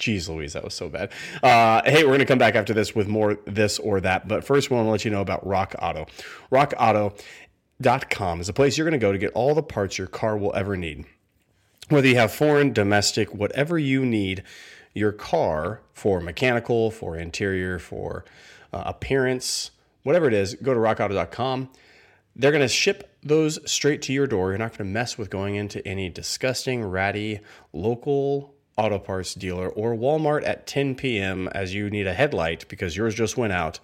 Jeez 0.00 0.28
Louise, 0.28 0.54
that 0.54 0.64
was 0.64 0.74
so 0.74 0.88
bad. 0.88 1.12
Uh, 1.42 1.82
hey, 1.84 2.02
we're 2.02 2.08
going 2.10 2.20
to 2.20 2.24
come 2.24 2.38
back 2.38 2.54
after 2.54 2.72
this 2.72 2.94
with 2.94 3.06
more 3.06 3.38
this 3.44 3.78
or 3.78 4.00
that. 4.00 4.26
But 4.26 4.42
first, 4.44 4.70
we 4.70 4.76
want 4.76 4.86
to 4.86 4.90
let 4.90 5.04
you 5.04 5.10
know 5.10 5.20
about 5.20 5.46
Rock 5.46 5.74
Auto. 5.78 6.06
RockAuto.com 6.50 8.40
is 8.40 8.48
a 8.48 8.52
place 8.54 8.78
you're 8.78 8.86
going 8.86 8.98
to 8.98 9.04
go 9.04 9.12
to 9.12 9.18
get 9.18 9.32
all 9.34 9.54
the 9.54 9.62
parts 9.62 9.98
your 9.98 10.06
car 10.06 10.36
will 10.36 10.54
ever 10.56 10.76
need. 10.76 11.04
Whether 11.90 12.08
you 12.08 12.16
have 12.16 12.32
foreign, 12.32 12.72
domestic, 12.72 13.34
whatever 13.34 13.78
you 13.78 14.06
need 14.06 14.42
your 14.94 15.12
car 15.12 15.82
for 15.92 16.20
mechanical, 16.20 16.90
for 16.90 17.16
interior, 17.16 17.78
for 17.78 18.24
uh, 18.72 18.84
appearance, 18.86 19.70
whatever 20.02 20.26
it 20.26 20.34
is, 20.34 20.54
go 20.54 20.72
to 20.72 20.80
rockauto.com. 20.80 21.68
They're 22.36 22.52
going 22.52 22.62
to 22.62 22.68
ship 22.68 23.16
those 23.22 23.58
straight 23.70 24.02
to 24.02 24.12
your 24.12 24.26
door. 24.26 24.50
You're 24.50 24.58
not 24.58 24.70
going 24.70 24.88
to 24.88 24.92
mess 24.92 25.18
with 25.18 25.30
going 25.30 25.56
into 25.56 25.86
any 25.86 26.08
disgusting, 26.08 26.84
ratty 26.84 27.40
local 27.72 28.54
auto 28.80 28.98
parts 28.98 29.34
dealer 29.34 29.68
or 29.68 29.94
Walmart 29.94 30.46
at 30.46 30.66
10 30.66 30.94
p.m. 30.94 31.48
as 31.48 31.74
you 31.74 31.90
need 31.90 32.06
a 32.06 32.14
headlight 32.14 32.66
because 32.68 32.96
yours 32.96 33.14
just 33.14 33.36
went 33.36 33.52
out. 33.52 33.78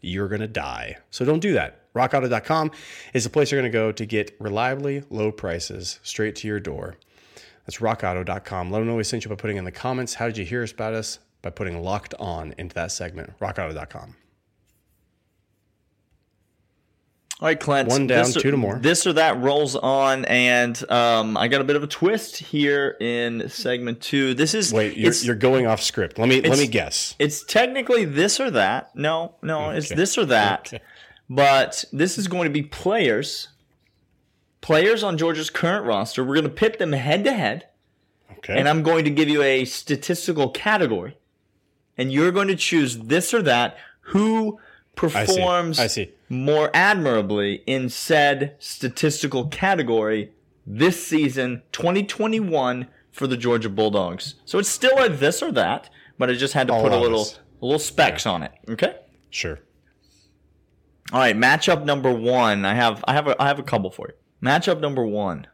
You're 0.00 0.28
going 0.28 0.40
to 0.40 0.48
die. 0.48 0.96
So 1.10 1.24
don't 1.24 1.40
do 1.40 1.52
that. 1.52 1.92
RockAuto.com 1.94 2.70
is 3.12 3.24
the 3.24 3.30
place 3.30 3.50
you're 3.50 3.60
going 3.60 3.70
to 3.70 3.76
go 3.78 3.92
to 3.92 4.06
get 4.06 4.34
reliably 4.40 5.02
low 5.10 5.30
prices 5.30 6.00
straight 6.02 6.34
to 6.36 6.48
your 6.48 6.60
door. 6.60 6.96
That's 7.66 7.78
rockauto.com. 7.78 8.70
Let 8.70 8.78
them 8.78 8.88
know 8.88 8.94
we 8.94 9.04
sent 9.04 9.24
you 9.24 9.28
by 9.28 9.34
putting 9.34 9.58
in 9.58 9.64
the 9.64 9.72
comments. 9.72 10.14
How 10.14 10.26
did 10.26 10.38
you 10.38 10.44
hear 10.46 10.64
about 10.64 10.94
us? 10.94 11.18
By 11.42 11.50
putting 11.50 11.82
locked 11.82 12.14
on 12.18 12.54
into 12.56 12.74
that 12.74 12.90
segment. 12.92 13.38
Rockauto.com. 13.40 14.16
All 17.40 17.46
right, 17.46 17.58
Clint. 17.58 17.88
One 17.88 18.08
down, 18.08 18.26
or, 18.26 18.32
two 18.32 18.50
to 18.50 18.56
more. 18.56 18.80
This 18.80 19.06
or 19.06 19.12
that 19.12 19.38
rolls 19.38 19.76
on, 19.76 20.24
and 20.24 20.90
um, 20.90 21.36
I 21.36 21.46
got 21.46 21.60
a 21.60 21.64
bit 21.64 21.76
of 21.76 21.84
a 21.84 21.86
twist 21.86 22.38
here 22.38 22.96
in 23.00 23.48
segment 23.48 24.00
two. 24.00 24.34
This 24.34 24.54
is 24.54 24.72
Wait, 24.72 24.96
you're, 24.96 25.12
you're 25.12 25.36
going 25.36 25.64
off 25.64 25.80
script. 25.80 26.18
Let 26.18 26.28
me 26.28 26.40
let 26.40 26.58
me 26.58 26.66
guess. 26.66 27.14
it's 27.20 27.44
technically 27.44 28.04
this 28.04 28.40
or 28.40 28.50
that. 28.50 28.94
No, 28.96 29.36
no, 29.40 29.70
it's 29.70 29.88
this 29.88 30.18
or 30.18 30.24
that. 30.26 30.68
Okay. 30.74 30.82
But 31.30 31.84
this 31.92 32.18
is 32.18 32.26
going 32.26 32.44
to 32.44 32.52
be 32.52 32.62
players, 32.62 33.48
players 34.60 35.04
on 35.04 35.16
Georgia's 35.16 35.50
current 35.50 35.86
roster. 35.86 36.24
We're 36.24 36.34
going 36.34 36.44
to 36.44 36.50
pit 36.50 36.80
them 36.80 36.92
head 36.92 37.22
to 37.24 37.32
head. 37.32 37.68
Okay. 38.38 38.56
and 38.56 38.68
I'm 38.68 38.82
going 38.82 39.04
to 39.04 39.10
give 39.10 39.28
you 39.28 39.42
a 39.42 39.64
statistical 39.64 40.50
category, 40.50 41.18
and 41.96 42.12
you're 42.12 42.32
going 42.32 42.48
to 42.48 42.56
choose 42.56 42.98
this 42.98 43.32
or 43.32 43.42
that. 43.42 43.76
Who 44.00 44.58
performs 44.98 45.78
I 45.78 45.86
see. 45.86 46.12
more 46.28 46.70
admirably 46.74 47.62
in 47.66 47.88
said 47.88 48.56
statistical 48.58 49.46
category 49.46 50.32
this 50.66 51.06
season, 51.06 51.62
2021, 51.72 52.88
for 53.12 53.26
the 53.26 53.36
Georgia 53.36 53.68
Bulldogs? 53.68 54.34
So 54.44 54.58
it's 54.58 54.68
still 54.68 54.98
a 54.98 55.08
this 55.08 55.42
or 55.42 55.52
that, 55.52 55.88
but 56.18 56.28
I 56.28 56.34
just 56.34 56.54
had 56.54 56.66
to 56.66 56.74
All 56.74 56.82
put 56.82 56.92
a 56.92 56.98
little, 56.98 57.26
a 57.62 57.64
little 57.64 57.78
specs 57.78 58.26
on 58.26 58.42
it. 58.42 58.52
Okay. 58.68 58.96
sure. 59.30 59.60
All 61.10 61.20
right, 61.20 61.36
matchup 61.36 61.86
number 61.86 62.12
one. 62.12 62.66
I 62.66 62.74
have 62.74 63.02
I 63.08 63.14
have 63.14 63.28
a 63.28 63.42
I 63.42 63.48
have 63.48 63.58
a 63.58 63.62
couple 63.62 63.90
for 63.90 64.08
you. 64.08 64.14
Matchup 64.46 64.80
number 64.80 65.06
one. 65.06 65.46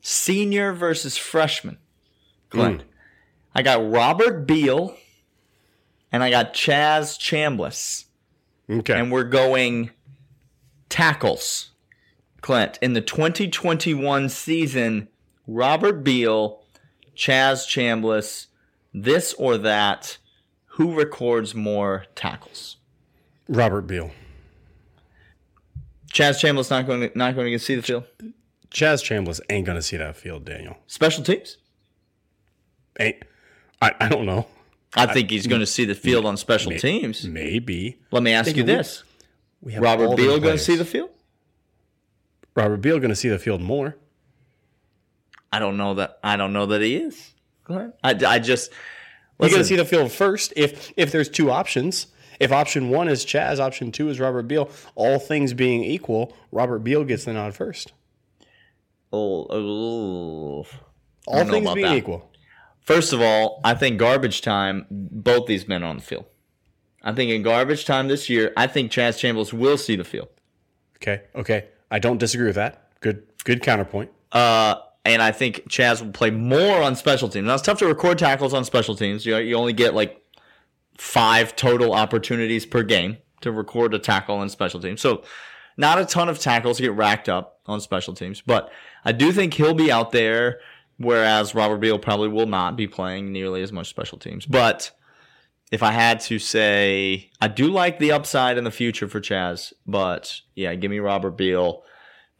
Senior 0.00 0.72
versus 0.72 1.16
freshman. 1.16 1.78
Clint. 2.50 2.82
I 3.54 3.62
got 3.62 3.90
Robert 3.90 4.46
Beal 4.46 4.96
and 6.10 6.22
I 6.22 6.30
got 6.30 6.54
Chaz 6.54 7.18
Chambliss. 7.18 8.06
Okay. 8.70 8.98
And 8.98 9.10
we're 9.10 9.24
going 9.24 9.90
tackles. 10.88 11.70
Clint. 12.40 12.78
In 12.80 12.92
the 12.92 13.00
2021 13.00 14.28
season, 14.28 15.08
Robert 15.46 16.04
Beal, 16.04 16.62
Chaz 17.16 17.66
Chambliss, 17.66 18.46
this 18.94 19.34
or 19.34 19.58
that, 19.58 20.18
who 20.66 20.94
records 20.94 21.54
more 21.54 22.04
tackles? 22.14 22.76
Robert 23.48 23.82
Beal. 23.82 24.12
Chaz 26.12 26.40
Chambliss 26.40 26.70
not 26.70 26.86
going 26.86 27.08
to 27.10 27.18
not 27.18 27.34
going 27.34 27.52
to 27.52 27.58
see 27.58 27.74
the 27.74 27.82
field. 27.82 28.04
Chaz 28.70 29.02
Chambliss 29.02 29.40
ain't 29.48 29.66
gonna 29.66 29.82
see 29.82 29.96
that 29.96 30.16
field, 30.16 30.44
Daniel. 30.44 30.76
Special 30.86 31.24
teams. 31.24 31.56
Ain't. 33.00 33.22
I, 33.80 33.92
I 34.00 34.08
don't 34.08 34.26
know. 34.26 34.46
I 34.94 35.06
think 35.12 35.30
he's 35.30 35.46
going 35.46 35.60
to 35.60 35.66
see 35.66 35.84
the 35.84 35.94
field 35.94 36.24
on 36.24 36.36
special 36.36 36.72
teams. 36.72 37.24
Maybe. 37.26 37.98
Let 38.10 38.22
me 38.22 38.32
ask 38.32 38.56
you 38.56 38.62
we- 38.64 38.72
this: 38.72 39.04
We 39.60 39.72
have 39.74 39.82
Robert 39.82 40.16
Beal 40.16 40.38
going 40.40 40.56
to 40.56 40.62
see 40.62 40.76
the 40.76 40.84
field? 40.84 41.10
Robert 42.54 42.78
Beal 42.78 42.98
gonna 42.98 43.14
see 43.14 43.28
the 43.28 43.38
field 43.38 43.60
more. 43.60 43.94
I 45.52 45.60
don't 45.60 45.76
know 45.76 45.94
that. 45.94 46.18
I 46.24 46.36
don't 46.36 46.52
know 46.52 46.66
that 46.66 46.82
he 46.82 46.96
is. 46.96 47.34
Go 47.62 47.74
ahead. 47.74 47.92
I, 48.02 48.34
I 48.34 48.38
just 48.40 48.72
He's 49.40 49.52
gonna 49.52 49.62
see 49.62 49.76
the 49.76 49.84
field 49.84 50.10
first 50.10 50.52
if 50.56 50.92
if 50.96 51.12
there's 51.12 51.28
two 51.28 51.52
options. 51.52 52.08
If 52.40 52.50
option 52.50 52.88
one 52.88 53.06
is 53.08 53.24
Chaz, 53.24 53.60
option 53.60 53.92
two 53.92 54.08
is 54.08 54.18
Robert 54.18 54.48
Beal. 54.48 54.68
All 54.96 55.20
things 55.20 55.54
being 55.54 55.84
equal, 55.84 56.36
Robert 56.50 56.80
Beal 56.80 57.04
gets 57.04 57.24
the 57.26 57.32
nod 57.32 57.54
first. 57.54 57.92
oh, 59.12 59.46
oh, 59.50 60.66
All 61.28 61.44
things 61.44 61.72
being 61.74 61.86
that. 61.86 61.96
equal. 61.96 62.28
First 62.88 63.12
of 63.12 63.20
all, 63.20 63.60
I 63.64 63.74
think 63.74 63.98
garbage 63.98 64.40
time. 64.40 64.86
Both 64.90 65.44
these 65.44 65.68
men 65.68 65.82
are 65.82 65.90
on 65.90 65.98
the 65.98 66.02
field. 66.02 66.24
I 67.02 67.12
think 67.12 67.30
in 67.30 67.42
garbage 67.42 67.84
time 67.84 68.08
this 68.08 68.30
year, 68.30 68.50
I 68.56 68.66
think 68.66 68.90
Chaz 68.90 69.18
Chambliss 69.20 69.52
will 69.52 69.76
see 69.76 69.94
the 69.94 70.04
field. 70.04 70.28
Okay. 70.96 71.20
Okay. 71.34 71.66
I 71.90 71.98
don't 71.98 72.16
disagree 72.16 72.46
with 72.46 72.56
that. 72.56 72.98
Good. 73.00 73.26
Good 73.44 73.60
counterpoint. 73.62 74.10
Uh, 74.32 74.76
and 75.04 75.20
I 75.20 75.32
think 75.32 75.68
Chaz 75.68 76.02
will 76.02 76.12
play 76.12 76.30
more 76.30 76.80
on 76.82 76.96
special 76.96 77.28
teams. 77.28 77.46
Now 77.46 77.56
it's 77.56 77.62
tough 77.62 77.78
to 77.80 77.86
record 77.86 78.18
tackles 78.18 78.54
on 78.54 78.64
special 78.64 78.96
teams. 78.96 79.26
You 79.26 79.36
you 79.36 79.54
only 79.54 79.74
get 79.74 79.92
like 79.92 80.22
five 80.96 81.54
total 81.56 81.92
opportunities 81.92 82.64
per 82.64 82.82
game 82.82 83.18
to 83.42 83.52
record 83.52 83.92
a 83.92 83.98
tackle 83.98 84.36
on 84.36 84.48
special 84.48 84.80
teams. 84.80 85.02
So 85.02 85.24
not 85.76 85.98
a 85.98 86.06
ton 86.06 86.30
of 86.30 86.38
tackles 86.38 86.80
get 86.80 86.94
racked 86.94 87.28
up 87.28 87.60
on 87.66 87.82
special 87.82 88.14
teams, 88.14 88.40
but 88.40 88.72
I 89.04 89.12
do 89.12 89.30
think 89.30 89.52
he'll 89.52 89.74
be 89.74 89.92
out 89.92 90.10
there. 90.10 90.60
Whereas 90.98 91.54
Robert 91.54 91.78
Beal 91.78 91.98
probably 91.98 92.28
will 92.28 92.46
not 92.46 92.76
be 92.76 92.86
playing 92.88 93.32
nearly 93.32 93.62
as 93.62 93.72
much 93.72 93.88
special 93.88 94.18
teams. 94.18 94.44
But 94.46 94.90
if 95.70 95.82
I 95.82 95.92
had 95.92 96.20
to 96.20 96.38
say, 96.38 97.30
I 97.40 97.48
do 97.48 97.68
like 97.70 97.98
the 97.98 98.12
upside 98.12 98.58
in 98.58 98.64
the 98.64 98.70
future 98.70 99.06
for 99.08 99.20
Chaz. 99.20 99.72
But 99.86 100.40
yeah, 100.54 100.74
give 100.74 100.90
me 100.90 100.98
Robert 100.98 101.32
Beal. 101.36 101.82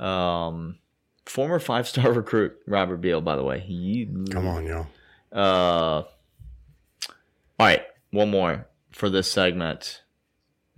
Um, 0.00 0.78
former 1.26 1.58
five 1.60 1.86
star 1.86 2.10
recruit 2.12 2.56
Robert 2.66 2.96
Beal, 2.98 3.20
by 3.20 3.36
the 3.36 3.44
way. 3.44 3.60
He, 3.60 4.08
Come 4.30 4.46
on, 4.48 4.66
y'all. 4.66 4.86
uh, 5.32 6.02
all 7.60 7.66
right, 7.66 7.82
one 8.10 8.30
more 8.30 8.66
for 8.92 9.08
this 9.10 9.30
segment. 9.30 10.02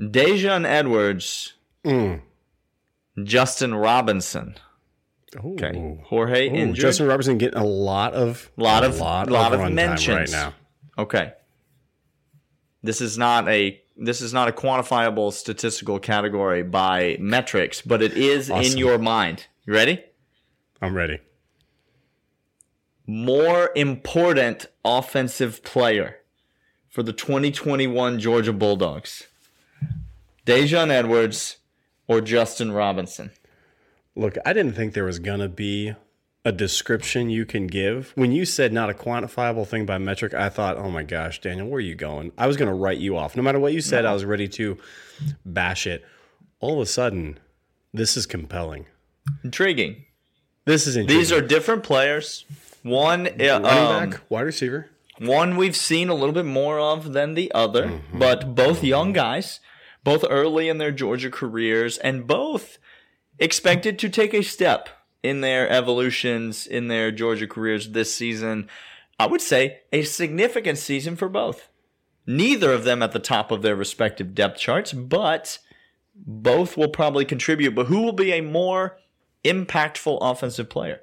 Daijun 0.01 0.67
Edwards, 0.67 1.55
Mm. 1.85 2.21
Justin 3.25 3.75
Robinson. 3.75 4.55
Ooh. 5.37 5.55
Okay, 5.55 6.01
Jorge 6.05 6.49
Ooh, 6.49 6.55
injured. 6.55 6.83
Justin 6.83 7.07
Robertson 7.07 7.39
getting 7.39 7.59
a 7.61 7.65
lot 7.65 8.15
of 8.15 8.51
Lot 8.57 8.83
of- 8.85 8.99
lot, 8.99 9.31
lot 9.31 9.53
of 9.55 9.61
of, 9.61 9.73
mentions. 9.73 10.17
right 10.17 10.31
now. 10.31 10.55
Okay. 10.99 11.33
This 12.83 13.01
is 13.01 13.17
not 13.19 13.49
a 13.49 13.81
this 13.97 14.21
is 14.23 14.33
not 14.33 14.49
a 14.49 14.53
quantifiable 14.53 15.33
statistical 15.33 15.99
category 15.99 16.63
by 16.63 17.17
metrics, 17.21 17.83
but 17.83 18.01
it 18.03 18.15
is 18.15 18.49
in 18.49 18.79
your 18.79 18.99
mind. 18.99 19.47
You 19.67 19.75
ready? 19.75 20.03
I'm 20.81 20.95
ready. 20.97 21.19
More 23.07 23.71
important 23.77 24.67
offensive 24.85 25.63
player 25.65 26.17
for 26.89 27.03
the 27.03 27.13
2021 27.13 28.19
Georgia 28.19 28.53
Bulldogs. 28.53 29.27
Daijun 30.47 30.91
Edwards 30.91 31.59
or 32.09 32.21
Justin 32.21 32.73
Robinson. 32.73 33.31
Look, 34.17 34.37
I 34.45 34.53
didn't 34.53 34.75
think 34.75 34.95
there 34.95 35.05
was 35.05 35.19
gonna 35.19 35.49
be 35.49 35.95
a 36.45 36.53
description 36.53 37.31
you 37.31 37.45
can 37.45 37.67
give. 37.67 38.13
When 38.15 38.33
you 38.33 38.45
said 38.45 38.73
not 38.73 38.91
a 38.91 38.95
quantifiable 38.95 39.67
thing 39.67 39.87
by 39.87 39.99
metric, 39.99 40.35
I 40.35 40.49
thought, 40.49 40.77
oh 40.77 40.91
my 40.91 41.03
gosh, 41.03 41.41
Daniel, 41.41 41.69
where 41.69 41.79
are 41.79 41.81
you 41.81 41.95
going? 41.95 42.33
I 42.39 42.47
was 42.47 42.57
gonna 42.57 42.75
write 42.75 42.99
you 42.99 43.17
off. 43.17 43.37
No 43.37 43.43
matter 43.43 43.59
what 43.59 43.73
you 43.73 43.81
said, 43.81 44.05
I 44.05 44.13
was 44.13 44.25
ready 44.25 44.49
to 44.49 44.79
bash 45.45 45.87
it. 45.87 46.05
All 46.61 46.75
of 46.75 46.81
a 46.81 46.87
sudden, 46.87 47.39
this 47.93 48.17
is 48.17 48.27
compelling. 48.27 48.87
Intriguing. 49.45 50.05
This 50.65 50.87
is 50.87 50.97
intriguing. 50.97 51.19
These 51.19 51.33
are 51.33 51.41
different 51.41 51.83
players. 51.83 52.45
One 52.83 53.27
uh, 53.27 53.61
running 53.63 53.67
um, 53.67 54.11
back, 54.11 54.21
wide 54.31 54.43
receiver. 54.43 54.89
One 55.19 55.57
we've 55.57 55.77
seen 55.77 56.09
a 56.09 56.15
little 56.15 56.33
bit 56.33 56.47
more 56.47 56.79
of 56.79 57.13
than 57.13 57.35
the 57.35 57.53
other, 57.53 57.87
mm-hmm. 57.87 58.19
but 58.19 58.55
both 58.55 58.83
young 58.83 59.13
guys, 59.13 59.61
both 60.03 60.25
early 60.29 60.69
in 60.69 60.79
their 60.79 60.93
Georgia 60.93 61.31
careers, 61.31 61.99
and 61.99 62.27
both 62.27 62.79
expected 63.41 63.99
to 63.99 64.09
take 64.09 64.35
a 64.35 64.43
step 64.43 64.89
in 65.23 65.41
their 65.41 65.69
evolutions 65.69 66.67
in 66.67 66.89
their 66.89 67.11
Georgia 67.11 67.47
careers 67.47 67.91
this 67.91 68.15
season. 68.15 68.69
I 69.19 69.27
would 69.27 69.41
say 69.41 69.81
a 69.93 70.03
significant 70.03 70.79
season 70.79 71.17
for 71.17 71.29
both. 71.29 71.69
Neither 72.27 72.73
of 72.73 72.85
them 72.85 73.03
at 73.03 73.13
the 73.13 73.19
top 73.19 73.51
of 73.51 73.63
their 73.63 73.75
respective 73.75 74.35
depth 74.35 74.59
charts, 74.59 74.93
but 74.93 75.59
both 76.15 76.77
will 76.77 76.89
probably 76.89 77.25
contribute. 77.25 77.75
But 77.75 77.87
who 77.87 78.03
will 78.03 78.13
be 78.13 78.33
a 78.33 78.41
more 78.41 78.99
impactful 79.45 80.19
offensive 80.21 80.69
player? 80.69 81.01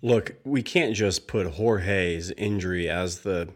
Look, 0.00 0.36
we 0.44 0.62
can't 0.62 0.94
just 0.94 1.26
put 1.26 1.46
Jorge's 1.54 2.30
injury 2.32 2.88
as 2.88 3.20
the 3.20 3.48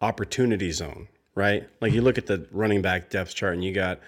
opportunity 0.00 0.72
zone, 0.72 1.08
right? 1.34 1.68
Like 1.80 1.92
you 1.92 2.00
look 2.00 2.16
at 2.18 2.26
the 2.26 2.48
running 2.50 2.80
back 2.80 3.10
depth 3.10 3.34
chart 3.34 3.54
and 3.54 3.64
you 3.64 3.72
got 3.72 4.00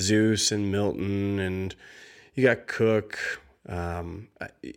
Zeus 0.00 0.52
and 0.52 0.70
Milton 0.70 1.38
and 1.40 1.74
you 2.34 2.44
got 2.44 2.66
Cook. 2.66 3.18
Um, 3.66 4.28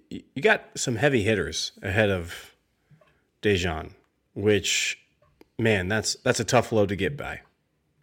you 0.09 0.41
got 0.41 0.63
some 0.75 0.95
heavy 0.95 1.23
hitters 1.23 1.73
ahead 1.81 2.09
of 2.09 2.55
Daijun, 3.41 3.91
which, 4.33 4.99
man, 5.59 5.87
that's 5.87 6.15
that's 6.15 6.39
a 6.39 6.45
tough 6.45 6.71
load 6.71 6.89
to 6.89 6.95
get 6.95 7.17
by. 7.17 7.41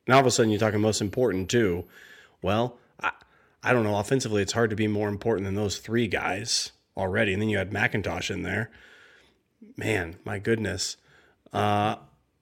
Now 0.07 0.15
all 0.15 0.21
of 0.21 0.27
a 0.27 0.31
sudden 0.31 0.51
you're 0.51 0.61
talking 0.61 0.81
most 0.81 1.01
important 1.01 1.49
too. 1.49 1.85
Well, 2.43 2.77
I, 3.03 3.13
I 3.63 3.73
don't 3.73 3.85
know. 3.85 3.99
Offensively, 3.99 4.43
it's 4.43 4.53
hard 4.53 4.71
to 4.71 4.77
be 4.77 4.87
more 4.87 5.09
important 5.09 5.47
than 5.47 5.55
those 5.55 5.79
three 5.79 6.07
guys 6.07 6.73
already. 6.97 7.33
And 7.33 7.41
then 7.41 7.49
you 7.49 7.59
had 7.59 7.71
McIntosh 7.71 8.31
in 8.31 8.43
there. 8.43 8.71
Man, 9.77 10.17
my 10.25 10.39
goodness. 10.39 10.99
Uh, 11.53 11.97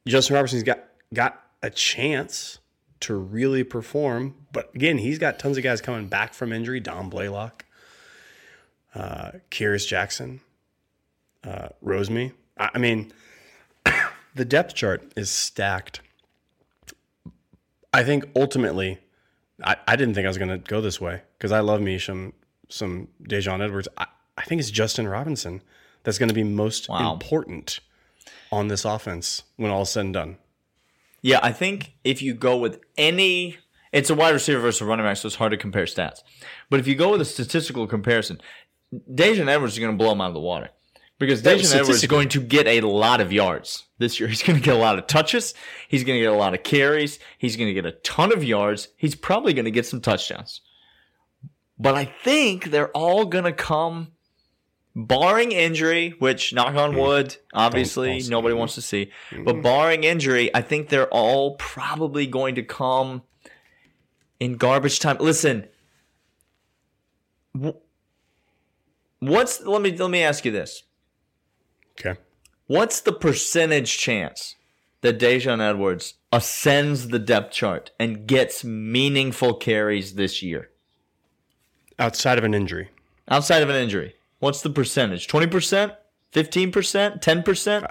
Justin 0.06 0.34
Robertson's 0.34 0.64
got 0.64 0.82
got 1.14 1.40
a 1.62 1.70
chance 1.70 2.58
to 3.02 3.14
really 3.14 3.64
perform, 3.64 4.34
but 4.52 4.74
again, 4.74 4.98
he's 4.98 5.18
got 5.18 5.38
tons 5.38 5.56
of 5.56 5.64
guys 5.64 5.80
coming 5.80 6.06
back 6.06 6.34
from 6.34 6.52
injury. 6.52 6.80
Dom 6.80 7.10
Blaylock, 7.10 7.64
uh, 8.94 9.32
Kearis 9.50 9.86
Jackson, 9.86 10.40
uh, 11.44 11.68
Rosemy. 11.84 12.32
I, 12.58 12.70
I 12.74 12.78
mean, 12.78 13.12
the 14.34 14.44
depth 14.44 14.74
chart 14.74 15.12
is 15.16 15.30
stacked. 15.30 16.00
I 17.92 18.04
think 18.04 18.24
ultimately, 18.34 18.98
I, 19.62 19.76
I 19.86 19.96
didn't 19.96 20.14
think 20.14 20.24
I 20.24 20.28
was 20.28 20.38
going 20.38 20.50
to 20.50 20.58
go 20.58 20.80
this 20.80 21.00
way 21.00 21.22
because 21.36 21.52
I 21.52 21.60
love 21.60 21.80
me 21.80 21.98
some 21.98 22.32
some 22.68 23.08
Daijun 23.22 23.62
Edwards. 23.62 23.88
I, 23.98 24.06
I 24.38 24.42
think 24.42 24.60
it's 24.60 24.70
Justin 24.70 25.06
Robinson 25.06 25.62
that's 26.04 26.18
going 26.18 26.28
to 26.30 26.34
be 26.34 26.42
most 26.44 26.88
wow. 26.88 27.12
important 27.12 27.80
on 28.50 28.68
this 28.68 28.84
offense 28.84 29.42
when 29.56 29.70
all 29.70 29.82
is 29.82 29.90
said 29.90 30.04
and 30.06 30.14
done. 30.14 30.38
Yeah, 31.22 31.38
I 31.42 31.52
think 31.52 31.94
if 32.02 32.20
you 32.20 32.34
go 32.34 32.56
with 32.56 32.80
any, 32.98 33.56
it's 33.92 34.10
a 34.10 34.14
wide 34.14 34.30
receiver 34.34 34.60
versus 34.60 34.80
a 34.80 34.84
running 34.84 35.06
back, 35.06 35.16
so 35.16 35.26
it's 35.26 35.36
hard 35.36 35.52
to 35.52 35.56
compare 35.56 35.84
stats. 35.84 36.22
But 36.68 36.80
if 36.80 36.88
you 36.88 36.96
go 36.96 37.12
with 37.12 37.20
a 37.20 37.24
statistical 37.24 37.86
comparison, 37.86 38.40
Daijun 38.92 39.48
Edwards 39.48 39.74
is 39.74 39.78
going 39.78 39.96
to 39.96 39.96
blow 39.96 40.12
him 40.12 40.20
out 40.20 40.28
of 40.28 40.34
the 40.34 40.40
water 40.40 40.70
because 41.18 41.40
Daijun 41.42 41.72
Edwards 41.74 42.02
is 42.02 42.06
going 42.06 42.28
to 42.30 42.40
get 42.40 42.66
a 42.66 42.80
lot 42.80 43.20
of 43.20 43.32
yards 43.32 43.84
this 43.98 44.18
year. 44.18 44.28
He's 44.30 44.42
going 44.42 44.58
to 44.58 44.64
get 44.64 44.74
a 44.74 44.78
lot 44.78 44.98
of 44.98 45.06
touches. 45.06 45.54
He's 45.88 46.02
going 46.02 46.18
to 46.18 46.24
get 46.24 46.32
a 46.32 46.36
lot 46.36 46.54
of 46.54 46.64
carries. 46.64 47.20
He's 47.38 47.56
going 47.56 47.68
to 47.68 47.74
get 47.74 47.86
a 47.86 47.92
ton 47.92 48.32
of 48.32 48.42
yards. 48.42 48.88
He's 48.96 49.14
probably 49.14 49.54
going 49.54 49.64
to 49.64 49.70
get 49.70 49.86
some 49.86 50.00
touchdowns. 50.00 50.60
But 51.78 51.94
I 51.94 52.04
think 52.04 52.66
they're 52.66 52.90
all 52.90 53.26
going 53.26 53.44
to 53.44 53.52
come 53.52 54.12
barring 54.94 55.52
injury, 55.52 56.14
which 56.18 56.52
knock 56.52 56.74
on 56.74 56.92
mm. 56.92 57.00
wood, 57.00 57.36
obviously 57.54 58.08
don't, 58.08 58.20
don't 58.20 58.30
nobody 58.30 58.54
wants 58.54 58.74
to 58.74 58.82
see, 58.82 59.10
but 59.44 59.62
barring 59.62 60.04
injury, 60.04 60.54
I 60.54 60.62
think 60.62 60.88
they're 60.88 61.08
all 61.08 61.56
probably 61.56 62.26
going 62.26 62.56
to 62.56 62.62
come 62.62 63.22
in 64.40 64.56
garbage 64.56 64.98
time. 64.98 65.16
Listen, 65.20 65.68
what's 69.20 69.60
let 69.62 69.82
me 69.82 69.96
let 69.96 70.10
me 70.10 70.22
ask 70.22 70.44
you 70.44 70.50
this. 70.50 70.82
Okay. 71.98 72.18
What's 72.66 73.00
the 73.00 73.12
percentage 73.12 73.98
chance 73.98 74.56
that 75.02 75.18
Daijun 75.18 75.60
Edwards 75.60 76.14
ascends 76.32 77.08
the 77.08 77.18
depth 77.18 77.52
chart 77.52 77.90
and 77.98 78.26
gets 78.26 78.64
meaningful 78.64 79.54
carries 79.54 80.14
this 80.14 80.42
year? 80.42 80.70
Outside 81.98 82.38
of 82.38 82.44
an 82.44 82.54
injury. 82.54 82.88
Outside 83.28 83.62
of 83.62 83.68
an 83.68 83.76
injury. 83.76 84.14
What's 84.42 84.60
the 84.60 84.70
percentage? 84.70 85.28
20%? 85.28 85.96
15%? 86.32 87.22
10%? 87.22 87.86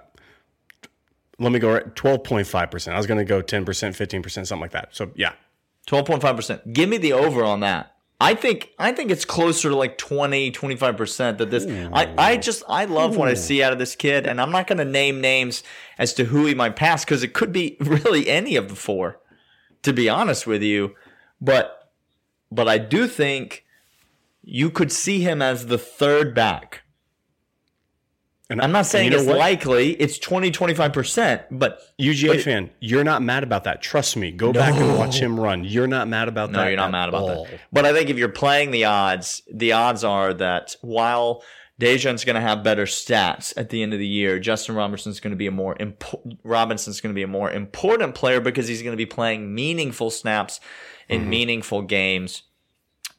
Let 1.39 1.51
me 1.53 1.59
go 1.59 1.71
right 1.71 1.95
12.5%. 1.95 2.91
I 2.91 2.97
was 2.97 3.07
going 3.07 3.19
to 3.19 3.23
go 3.23 3.41
10%, 3.41 3.63
15%, 3.63 4.29
something 4.29 4.59
like 4.59 4.71
that. 4.71 4.89
So, 4.91 5.11
yeah. 5.15 5.31
12.5%. 5.87 6.73
Give 6.73 6.89
me 6.89 6.97
the 6.97 7.13
over 7.13 7.45
on 7.45 7.61
that. 7.61 7.95
I 8.19 8.35
think 8.35 8.71
I 8.77 8.91
think 8.91 9.11
it's 9.11 9.23
closer 9.23 9.69
to 9.69 9.75
like 9.77 9.97
20, 9.97 10.51
25% 10.51 11.37
that 11.37 11.49
this 11.49 11.65
I, 11.93 12.13
I 12.17 12.37
just 12.37 12.63
I 12.67 12.83
love 12.83 13.15
Ooh. 13.15 13.19
what 13.19 13.29
I 13.29 13.33
see 13.33 13.63
out 13.63 13.71
of 13.71 13.79
this 13.79 13.95
kid 13.95 14.27
and 14.27 14.41
I'm 14.41 14.51
not 14.51 14.67
going 14.67 14.77
to 14.77 14.85
name 14.85 15.21
names 15.21 15.63
as 15.97 16.13
to 16.15 16.25
who 16.25 16.45
he 16.45 16.53
might 16.53 16.75
pass 16.75 17.03
cuz 17.03 17.23
it 17.23 17.33
could 17.33 17.51
be 17.51 17.77
really 17.79 18.29
any 18.29 18.57
of 18.57 18.67
the 18.67 18.75
four 18.75 19.19
to 19.81 19.91
be 19.91 20.07
honest 20.07 20.45
with 20.45 20.61
you 20.61 20.95
but 21.39 21.91
but 22.51 22.67
I 22.67 22.77
do 22.77 23.07
think 23.07 23.65
you 24.43 24.69
could 24.69 24.91
see 24.91 25.21
him 25.21 25.41
as 25.41 25.67
the 25.67 25.77
third 25.77 26.33
back. 26.33 26.83
And 28.49 28.61
I'm 28.61 28.73
not 28.73 28.85
saying 28.85 29.13
it's 29.13 29.25
likely. 29.25 29.91
It's 29.91 30.17
20, 30.17 30.51
25%, 30.51 31.45
but 31.51 31.79
UGA 31.97 32.27
but 32.27 32.41
fan, 32.41 32.69
you're 32.81 33.05
not 33.05 33.21
mad 33.21 33.43
about 33.43 33.63
that. 33.63 33.81
Trust 33.81 34.17
me. 34.17 34.31
Go 34.31 34.47
no. 34.47 34.59
back 34.59 34.73
and 34.75 34.97
watch 34.97 35.19
him 35.19 35.39
run. 35.39 35.63
You're 35.63 35.87
not 35.87 36.09
mad 36.09 36.27
about 36.27 36.51
no, 36.51 36.57
that. 36.57 36.63
No, 36.65 36.69
you're 36.69 36.77
not 36.77 36.91
mad 36.91 37.07
about 37.07 37.21
all. 37.21 37.45
that. 37.45 37.61
But 37.71 37.85
I 37.85 37.93
think 37.93 38.09
if 38.09 38.17
you're 38.17 38.27
playing 38.27 38.71
the 38.71 38.83
odds, 38.83 39.41
the 39.49 39.71
odds 39.71 40.03
are 40.03 40.33
that 40.33 40.75
while 40.81 41.43
Daijun's 41.79 42.25
going 42.25 42.35
to 42.35 42.41
have 42.41 42.61
better 42.61 42.83
stats 42.83 43.53
at 43.55 43.69
the 43.69 43.81
end 43.81 43.93
of 43.93 43.99
the 43.99 44.07
year, 44.07 44.37
Justin 44.37 44.75
Robinson's 44.75 45.21
going 45.21 45.31
to 45.31 45.37
be 45.37 45.47
a 45.47 45.51
more 45.51 45.75
impo- 45.75 46.37
Robinson's 46.43 46.99
going 46.99 47.13
to 47.13 47.17
be 47.17 47.23
a 47.23 47.27
more 47.27 47.49
important 47.49 48.15
player 48.15 48.41
because 48.41 48.67
he's 48.67 48.81
going 48.81 48.91
to 48.91 48.97
be 48.97 49.05
playing 49.05 49.55
meaningful 49.55 50.11
snaps 50.11 50.59
in 51.07 51.21
mm-hmm. 51.21 51.29
meaningful 51.29 51.83
games 51.83 52.43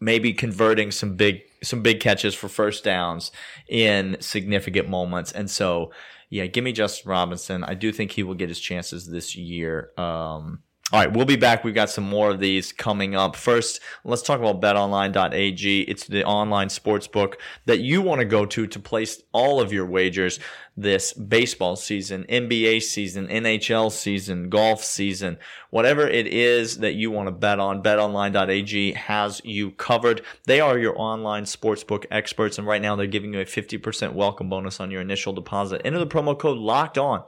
maybe 0.03 0.33
converting 0.33 0.91
some 0.91 1.15
big 1.15 1.43
some 1.63 1.81
big 1.81 2.01
catches 2.01 2.35
for 2.35 2.49
first 2.49 2.83
downs 2.83 3.31
in 3.69 4.17
significant 4.21 4.89
moments. 4.89 5.31
And 5.31 5.49
so, 5.49 5.93
yeah, 6.29 6.47
give 6.47 6.65
me 6.65 6.73
Justin 6.73 7.09
Robinson. 7.09 7.63
I 7.63 7.75
do 7.75 7.93
think 7.93 8.11
he 8.11 8.25
will 8.25 8.35
get 8.35 8.49
his 8.49 8.59
chances 8.59 9.07
this 9.07 9.37
year. 9.37 9.93
Um, 9.97 10.65
all 10.93 11.01
right, 11.01 11.11
we'll 11.11 11.25
be 11.25 11.37
back. 11.37 11.65
We've 11.65 11.75
got 11.75 11.89
some 11.89 12.05
more 12.05 12.29
of 12.29 12.39
these 12.39 12.71
coming 12.71 13.15
up. 13.15 13.35
First, 13.35 13.81
let's 14.05 14.21
talk 14.21 14.41
about 14.41 14.61
betonline.ag. 14.61 15.81
It's 15.81 16.07
the 16.07 16.23
online 16.23 16.69
sports 16.69 17.07
book 17.07 17.41
that 17.65 17.81
you 17.81 18.03
want 18.03 18.19
to 18.19 18.27
go 18.27 18.45
to 18.45 18.67
to 18.67 18.79
place 18.79 19.23
all 19.33 19.59
of 19.59 19.73
your 19.73 19.87
wagers 19.87 20.39
this 20.77 21.15
baseball 21.15 21.77
season, 21.77 22.27
NBA 22.29 22.83
season, 22.83 23.27
NHL 23.29 23.91
season, 23.91 24.51
golf 24.51 24.85
season, 24.85 25.39
whatever 25.71 26.07
it 26.07 26.27
is 26.27 26.81
that 26.81 26.93
you 26.93 27.11
want 27.11 27.27
to 27.27 27.33
bet 27.33 27.59
on. 27.59 27.83
Betonline.ag 27.83 28.93
has 28.93 29.41
you 29.47 29.71
covered. 29.71 30.21
They 30.45 30.61
are 30.61 30.79
your 30.79 30.99
online 31.01 31.45
sportsbook 31.45 32.05
experts, 32.11 32.59
and 32.59 32.67
right 32.67 32.83
now 32.83 32.97
they're 32.97 33.07
giving 33.07 33.33
you 33.33 33.41
a 33.41 33.47
50% 33.47 34.13
welcome 34.13 34.51
bonus 34.51 34.79
on 34.79 34.91
your 34.91 35.01
initial 35.01 35.33
deposit. 35.33 35.81
Enter 35.87 36.01
the 36.01 36.07
promo 36.07 36.39
code 36.39 36.59
locked 36.59 36.99
on, 36.99 37.25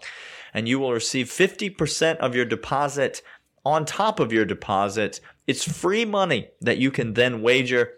and 0.53 0.69
you 0.69 0.79
will 0.79 0.93
receive 0.93 1.29
50% 1.29 2.19
of 2.19 2.35
your 2.35 2.45
deposit 2.45 3.23
on 3.65 3.85
top 3.85 4.21
of 4.21 4.33
your 4.33 4.45
deposit. 4.45 5.21
It's 5.47 5.65
free 5.65 6.05
money 6.05 6.49
that 6.61 6.79
you 6.79 6.91
can 6.91 7.15
then 7.15 7.43
wager 7.43 7.93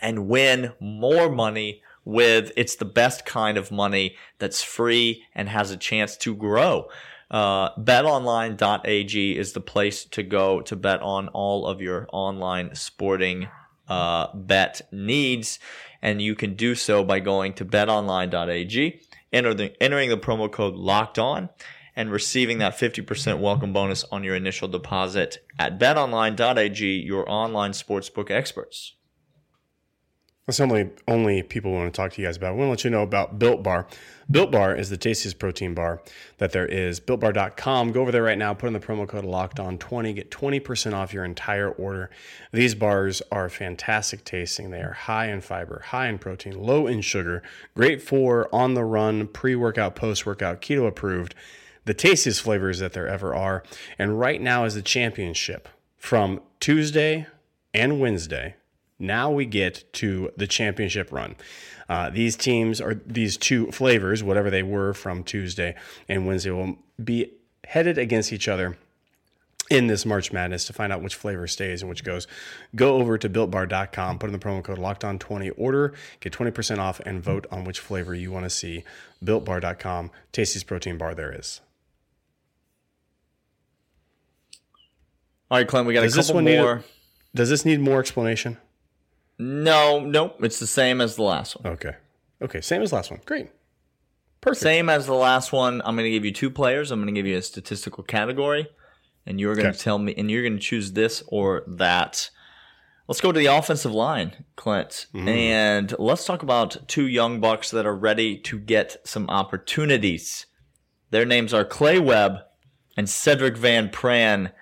and 0.00 0.28
win 0.28 0.72
more 0.80 1.30
money 1.30 1.82
with. 2.04 2.52
It's 2.56 2.76
the 2.76 2.84
best 2.84 3.24
kind 3.24 3.56
of 3.56 3.70
money 3.70 4.16
that's 4.38 4.62
free 4.62 5.24
and 5.34 5.48
has 5.48 5.70
a 5.70 5.76
chance 5.76 6.16
to 6.18 6.34
grow. 6.34 6.88
Uh, 7.30 7.74
betonline.ag 7.76 9.38
is 9.38 9.52
the 9.52 9.60
place 9.60 10.04
to 10.04 10.22
go 10.22 10.60
to 10.60 10.76
bet 10.76 11.00
on 11.00 11.28
all 11.28 11.66
of 11.66 11.80
your 11.80 12.06
online 12.12 12.74
sporting 12.74 13.48
uh, 13.88 14.28
bet 14.34 14.82
needs. 14.92 15.58
And 16.02 16.20
you 16.20 16.34
can 16.34 16.54
do 16.54 16.74
so 16.74 17.02
by 17.02 17.20
going 17.20 17.54
to 17.54 17.64
betonline.ag, 17.64 19.00
enter 19.32 19.54
the, 19.54 19.82
entering 19.82 20.10
the 20.10 20.18
promo 20.18 20.52
code 20.52 20.74
locked 20.74 21.18
on, 21.18 21.48
and 21.96 22.10
receiving 22.10 22.58
that 22.58 22.78
50% 22.78 23.38
welcome 23.38 23.72
bonus 23.72 24.04
on 24.10 24.24
your 24.24 24.34
initial 24.34 24.68
deposit 24.68 25.44
at 25.58 25.78
betonline.ag, 25.78 26.84
your 26.84 27.30
online 27.30 27.72
sportsbook 27.72 28.30
experts. 28.30 28.94
That's 30.46 30.60
only 30.60 30.90
only 31.08 31.42
people 31.42 31.72
want 31.72 31.92
to 31.92 31.96
talk 31.96 32.12
to 32.12 32.20
you 32.20 32.28
guys 32.28 32.36
about. 32.36 32.54
We 32.54 32.58
want 32.58 32.66
to 32.66 32.70
let 32.72 32.84
you 32.84 32.90
know 32.90 33.02
about 33.02 33.38
Built 33.38 33.62
Bar. 33.62 33.86
Built 34.30 34.52
Bar 34.52 34.76
is 34.76 34.90
the 34.90 34.98
tastiest 34.98 35.38
protein 35.38 35.72
bar 35.72 36.02
that 36.36 36.52
there 36.52 36.66
is. 36.66 37.00
BuiltBar.com. 37.00 37.92
Go 37.92 38.02
over 38.02 38.12
there 38.12 38.22
right 38.22 38.36
now. 38.36 38.52
Put 38.52 38.66
in 38.66 38.74
the 38.74 38.80
promo 38.80 39.08
code 39.08 39.24
Locked 39.24 39.58
On 39.58 39.78
20 39.78 40.12
Get 40.12 40.30
20% 40.30 40.92
off 40.92 41.14
your 41.14 41.24
entire 41.24 41.70
order. 41.70 42.10
These 42.52 42.74
bars 42.74 43.22
are 43.32 43.48
fantastic 43.48 44.24
tasting. 44.24 44.70
They 44.70 44.82
are 44.82 44.92
high 44.92 45.28
in 45.28 45.40
fiber, 45.40 45.82
high 45.86 46.08
in 46.08 46.18
protein, 46.18 46.58
low 46.58 46.86
in 46.86 47.00
sugar. 47.00 47.42
Great 47.74 48.02
for 48.02 48.54
on 48.54 48.74
the 48.74 48.84
run, 48.84 49.28
pre 49.28 49.54
workout, 49.54 49.96
post 49.96 50.26
workout, 50.26 50.60
keto 50.60 50.86
approved 50.86 51.34
the 51.84 51.94
tastiest 51.94 52.42
flavors 52.42 52.78
that 52.78 52.92
there 52.92 53.08
ever 53.08 53.34
are. 53.34 53.62
And 53.98 54.18
right 54.18 54.40
now 54.40 54.64
is 54.64 54.74
the 54.74 54.82
championship 54.82 55.68
from 55.96 56.40
Tuesday 56.60 57.26
and 57.72 58.00
Wednesday. 58.00 58.56
Now 58.98 59.30
we 59.30 59.44
get 59.44 59.92
to 59.94 60.30
the 60.36 60.46
championship 60.46 61.12
run. 61.12 61.36
Uh, 61.88 62.10
these 62.10 62.36
teams 62.36 62.80
or 62.80 62.94
these 62.94 63.36
two 63.36 63.70
flavors, 63.70 64.22
whatever 64.22 64.50
they 64.50 64.62
were 64.62 64.94
from 64.94 65.22
Tuesday 65.22 65.74
and 66.08 66.26
Wednesday, 66.26 66.50
will 66.50 66.76
be 67.02 67.32
headed 67.64 67.98
against 67.98 68.32
each 68.32 68.48
other 68.48 68.78
in 69.70 69.86
this 69.86 70.04
March 70.04 70.32
Madness 70.32 70.66
to 70.66 70.72
find 70.72 70.92
out 70.92 71.02
which 71.02 71.14
flavor 71.14 71.46
stays 71.46 71.82
and 71.82 71.88
which 71.88 72.04
goes. 72.04 72.26
Go 72.74 72.96
over 72.96 73.18
to 73.18 73.28
builtbar.com, 73.28 74.18
put 74.18 74.28
in 74.28 74.32
the 74.32 74.38
promo 74.38 74.62
code 74.62 74.78
locked 74.78 75.04
on 75.04 75.18
20 75.18 75.50
order, 75.50 75.94
get 76.20 76.32
20% 76.32 76.78
off, 76.78 77.00
and 77.00 77.22
vote 77.22 77.46
on 77.50 77.64
which 77.64 77.80
flavor 77.80 78.14
you 78.14 78.30
want 78.30 78.44
to 78.44 78.50
see. 78.50 78.84
Builtbar.com, 79.24 80.10
tastiest 80.32 80.66
protein 80.66 80.98
bar 80.98 81.14
there 81.14 81.32
is. 81.32 81.60
All 85.50 85.58
right, 85.58 85.66
Clint, 85.68 85.86
we 85.86 85.94
got 85.94 86.02
Does 86.02 86.14
a 86.14 86.16
this 86.16 86.26
couple 86.28 86.36
one 86.36 86.44
need 86.44 86.56
a- 86.56 86.62
more. 86.62 86.84
Does 87.34 87.48
this 87.50 87.64
need 87.64 87.80
more 87.80 88.00
explanation? 88.00 88.58
No, 89.38 90.00
nope. 90.00 90.36
It's 90.44 90.60
the 90.60 90.66
same 90.66 91.00
as 91.00 91.16
the 91.16 91.22
last 91.22 91.60
one. 91.60 91.72
Okay. 91.74 91.96
Okay, 92.40 92.60
same 92.60 92.82
as 92.82 92.92
last 92.92 93.10
one. 93.10 93.20
Great. 93.26 93.48
Perfect. 94.40 94.62
Same 94.62 94.88
as 94.88 95.06
the 95.06 95.14
last 95.14 95.52
one. 95.52 95.80
I'm 95.84 95.96
going 95.96 96.04
to 96.04 96.10
give 96.10 96.24
you 96.24 96.32
two 96.32 96.50
players. 96.50 96.90
I'm 96.90 97.00
going 97.00 97.12
to 97.12 97.18
give 97.18 97.26
you 97.26 97.36
a 97.36 97.42
statistical 97.42 98.04
category, 98.04 98.68
and 99.26 99.40
you're 99.40 99.54
going 99.54 99.66
Okay. 99.68 99.76
to 99.76 99.82
tell 99.82 99.98
me, 99.98 100.14
and 100.16 100.30
you're 100.30 100.42
going 100.42 100.54
to 100.54 100.60
choose 100.62 100.92
this 100.92 101.22
or 101.28 101.64
that. 101.66 102.30
Let's 103.08 103.20
go 103.20 103.32
to 103.32 103.38
the 103.38 103.46
offensive 103.46 103.92
line, 103.92 104.44
Clint, 104.56 105.06
mm-hmm. 105.12 105.28
and 105.28 105.94
let's 105.98 106.24
talk 106.24 106.42
about 106.42 106.86
two 106.88 107.06
young 107.06 107.40
bucks 107.40 107.70
that 107.70 107.84
are 107.86 107.96
ready 107.96 108.38
to 108.38 108.58
get 108.58 108.96
some 109.04 109.28
opportunities. 109.28 110.46
Their 111.10 111.26
names 111.26 111.52
are 111.52 111.64
Clay 111.64 111.98
Webb 111.98 112.38
and 112.96 113.06
Sedrick 113.06 113.56
Van 113.58 113.88
Pran. 113.88 114.52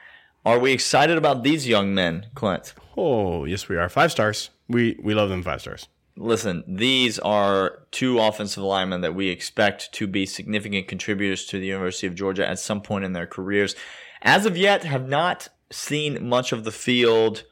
Are 0.45 0.59
we 0.59 0.73
excited 0.73 1.17
about 1.17 1.45
these 1.45 1.69
young 1.69 1.95
men, 1.95 2.27
Clint? 2.35 2.75
Oh, 2.97 3.45
yes, 3.45 3.69
we 3.69 3.77
are. 3.77 3.89
Five 3.89 4.11
stars. 4.11 4.51
We 4.69 4.99
we 5.03 5.15
love 5.15 5.29
them 5.29 5.43
five 5.43 5.61
stars. 5.61 5.87
Listen, 6.17 6.63
these 6.67 7.19
are 7.21 7.85
two 7.91 8.19
offensive 8.19 8.63
linemen 8.63 9.01
that 9.01 9.15
we 9.15 9.29
expect 9.29 9.93
to 9.93 10.07
be 10.07 10.27
significant 10.27 10.89
contributors 10.89 11.47
to 11.47 11.59
the 11.59 11.67
University 11.67 12.07
of 12.07 12.15
Georgia 12.15 12.47
at 12.47 12.59
some 12.59 12.83
point 12.83 13.05
in 13.05 13.13
their 13.13 13.27
careers. 13.27 13.75
As 14.21 14.45
of 14.45 14.57
yet, 14.57 14.85
have 14.85 15.09
not 15.09 15.49
seen 15.71 16.29
much 16.29 16.53
of 16.53 16.65
the 16.65 16.73
field. 16.73 17.45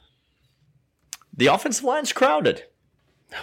The 1.34 1.46
offensive 1.46 1.84
line's 1.84 2.12
crowded. 2.12 2.64
No. 3.30 3.38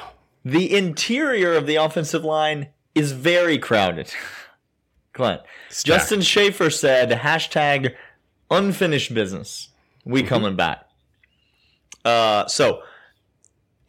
The 0.46 0.76
interior 0.76 1.54
of 1.54 1.66
the 1.66 1.78
offensive 1.78 2.24
line 2.24 2.68
is 2.94 3.12
very 3.12 3.58
crowded. 3.58 4.14
Clint. 5.14 5.42
Stacked. 5.70 5.88
Justin 5.88 6.22
Shaffer 6.22 6.70
said, 6.70 7.10
hashtag 7.10 7.96
unfinished 8.50 9.14
business. 9.14 9.70
We 10.06 10.24
coming 10.24 10.56
back. 10.56 10.86
Uh, 12.06 12.48
so 12.48 12.82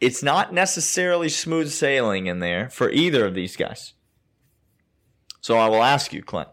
it's 0.01 0.21
not 0.21 0.53
necessarily 0.53 1.29
smooth 1.29 1.69
sailing 1.71 2.27
in 2.27 2.39
there 2.39 2.69
for 2.69 2.89
either 2.89 3.25
of 3.25 3.35
these 3.35 3.55
guys. 3.55 3.93
So 5.41 5.57
I 5.57 5.69
will 5.69 5.83
ask 5.83 6.11
you, 6.11 6.21
Clint. 6.21 6.49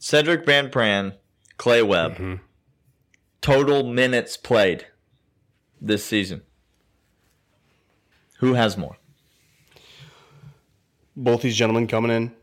Sedrick 0.00 0.46
Van 0.46 0.70
Pran, 0.70 1.16
Clay 1.58 1.82
Webb, 1.82 2.40
total 3.42 3.84
minutes 3.84 4.38
played 4.38 4.86
this 5.78 6.04
season. 6.04 6.42
Who 8.38 8.54
has 8.54 8.78
more? 8.78 8.96
Both 11.14 11.42
these 11.42 11.56
gentlemen 11.56 11.86
coming 11.86 12.10
in 12.10 12.34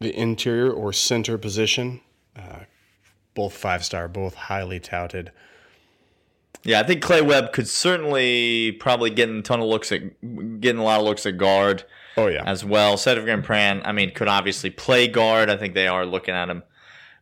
the 0.00 0.18
interior 0.18 0.70
or 0.70 0.92
center 0.92 1.38
position. 1.38 2.00
Uh, 2.36 2.60
both 3.34 3.54
five 3.54 3.84
star, 3.84 4.08
both 4.08 4.34
highly 4.34 4.80
touted. 4.80 5.32
Yeah, 6.64 6.80
I 6.80 6.84
think 6.84 7.02
Clay 7.02 7.22
Webb 7.22 7.52
could 7.52 7.66
certainly 7.66 8.72
probably 8.72 9.10
get 9.10 9.28
a 9.28 9.42
ton 9.42 9.60
of 9.60 9.66
looks 9.66 9.90
at 9.90 10.02
getting 10.60 10.80
a 10.80 10.84
lot 10.84 11.00
of 11.00 11.06
looks 11.06 11.26
at 11.26 11.36
guard. 11.36 11.84
Oh 12.16 12.26
yeah, 12.26 12.44
as 12.44 12.64
well. 12.64 12.96
Sedrick 12.96 13.24
Van 13.24 13.42
Pran, 13.42 13.82
I 13.84 13.92
mean, 13.92 14.12
could 14.12 14.28
obviously 14.28 14.70
play 14.70 15.08
guard. 15.08 15.50
I 15.50 15.56
think 15.56 15.74
they 15.74 15.88
are 15.88 16.06
looking 16.06 16.34
at 16.34 16.48
him 16.48 16.62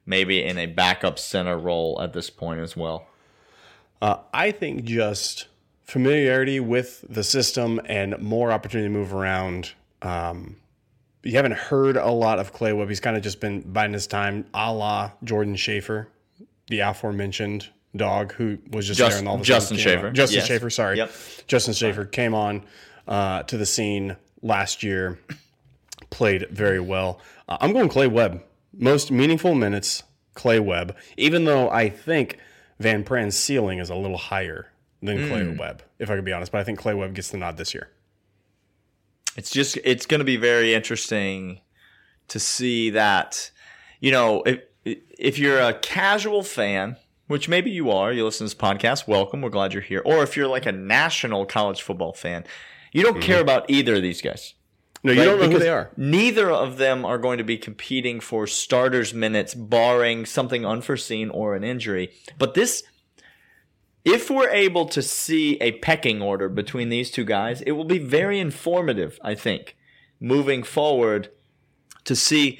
maybe 0.04 0.42
in 0.42 0.58
a 0.58 0.66
backup 0.66 1.18
center 1.18 1.56
role 1.56 2.00
at 2.02 2.12
this 2.12 2.30
point 2.30 2.60
as 2.60 2.76
well. 2.76 3.06
Uh, 4.02 4.16
I 4.32 4.50
think 4.50 4.84
just 4.84 5.46
familiarity 5.84 6.60
with 6.60 7.04
the 7.08 7.22
system 7.22 7.80
and 7.84 8.18
more 8.18 8.50
opportunity 8.50 8.88
to 8.88 8.98
move 8.98 9.14
around. 9.14 9.72
Um, 10.02 10.56
you 11.22 11.32
haven't 11.32 11.52
heard 11.54 11.96
a 11.96 12.10
lot 12.10 12.38
of 12.38 12.52
Clay 12.52 12.72
Webb. 12.72 12.88
He's 12.88 13.00
kind 13.00 13.16
of 13.16 13.22
just 13.22 13.40
been 13.40 13.60
biding 13.60 13.92
his 13.94 14.06
time, 14.06 14.46
a 14.54 14.72
la 14.72 15.12
Jordan 15.24 15.56
Shaffer, 15.56 16.08
the 16.68 16.80
aforementioned 16.80 17.68
dog 17.96 18.32
who 18.32 18.58
was 18.70 18.86
just 18.86 18.98
Just- 18.98 19.10
there 19.10 19.18
and 19.18 19.28
all 19.28 19.34
of 19.34 19.40
a 19.40 19.44
Justin 19.44 19.76
sudden 19.78 19.92
Shaffer. 19.94 20.10
Justin 20.12 20.38
yes. 20.38 20.46
Shaffer, 20.48 20.70
sorry. 20.70 20.96
Yep. 20.98 21.12
Justin 21.46 21.74
Shaffer 21.74 22.04
came 22.04 22.34
on 22.34 22.64
uh, 23.08 23.42
to 23.44 23.56
the 23.56 23.66
scene 23.66 24.16
last 24.42 24.82
year, 24.82 25.18
played 26.10 26.48
very 26.50 26.80
well. 26.80 27.20
Uh, 27.48 27.58
I'm 27.60 27.72
going 27.72 27.88
Clay 27.88 28.06
Webb. 28.06 28.42
Most 28.72 29.10
meaningful 29.10 29.54
minutes, 29.54 30.04
Clay 30.34 30.60
Webb, 30.60 30.96
even 31.16 31.44
though 31.44 31.68
I 31.70 31.88
think 31.88 32.38
Van 32.78 33.02
Pran's 33.04 33.36
ceiling 33.36 33.78
is 33.80 33.90
a 33.90 33.94
little 33.96 34.16
higher 34.16 34.70
than 35.02 35.28
Clay 35.28 35.44
Hmm. 35.44 35.56
Webb, 35.56 35.82
if 35.98 36.08
I 36.10 36.14
could 36.14 36.24
be 36.24 36.32
honest. 36.32 36.52
But 36.52 36.60
I 36.60 36.64
think 36.64 36.78
Clay 36.78 36.94
Webb 36.94 37.14
gets 37.14 37.30
the 37.30 37.38
nod 37.38 37.56
this 37.56 37.74
year. 37.74 37.88
It's 39.36 39.50
just 39.50 39.78
it's 39.84 40.06
going 40.06 40.20
to 40.20 40.24
be 40.24 40.36
very 40.36 40.74
interesting 40.74 41.60
to 42.28 42.38
see 42.38 42.90
that 42.90 43.50
you 44.00 44.10
know 44.10 44.42
if 44.42 44.60
if 44.84 45.38
you're 45.38 45.60
a 45.60 45.74
casual 45.74 46.42
fan, 46.42 46.96
which 47.26 47.48
maybe 47.48 47.70
you 47.70 47.90
are, 47.90 48.12
you 48.12 48.24
listen 48.24 48.46
to 48.46 48.54
this 48.54 48.60
podcast, 48.60 49.06
welcome, 49.06 49.42
we're 49.42 49.50
glad 49.50 49.72
you're 49.72 49.82
here. 49.82 50.02
Or 50.04 50.22
if 50.22 50.36
you're 50.36 50.48
like 50.48 50.66
a 50.66 50.72
national 50.72 51.46
college 51.46 51.82
football 51.82 52.12
fan, 52.12 52.44
you 52.92 53.02
don't 53.02 53.20
care 53.20 53.36
mm-hmm. 53.36 53.42
about 53.42 53.70
either 53.70 53.96
of 53.96 54.02
these 54.02 54.22
guys. 54.22 54.54
No, 55.02 55.12
you 55.12 55.20
Right? 55.20 55.24
don't 55.26 55.40
know 55.40 55.50
who 55.50 55.58
they 55.58 55.68
are. 55.68 55.90
Neither 55.96 56.50
of 56.50 56.76
them 56.76 57.04
are 57.04 57.18
going 57.18 57.38
to 57.38 57.44
be 57.44 57.56
competing 57.56 58.20
for 58.20 58.46
starters 58.46 59.14
minutes, 59.14 59.54
barring 59.54 60.26
something 60.26 60.66
unforeseen 60.66 61.30
or 61.30 61.54
an 61.54 61.64
injury. 61.64 62.10
But 62.38 62.54
this, 62.54 62.82
if 64.04 64.30
we're 64.30 64.50
able 64.50 64.86
to 64.86 65.02
see 65.02 65.56
a 65.60 65.72
pecking 65.72 66.22
order 66.22 66.48
between 66.48 66.88
these 66.88 67.10
two 67.10 67.24
guys, 67.24 67.60
it 67.62 67.72
will 67.72 67.84
be 67.84 67.98
very 67.98 68.38
informative, 68.38 69.18
I 69.22 69.34
think, 69.34 69.76
moving 70.20 70.62
forward 70.62 71.30
to 72.04 72.16
see 72.16 72.58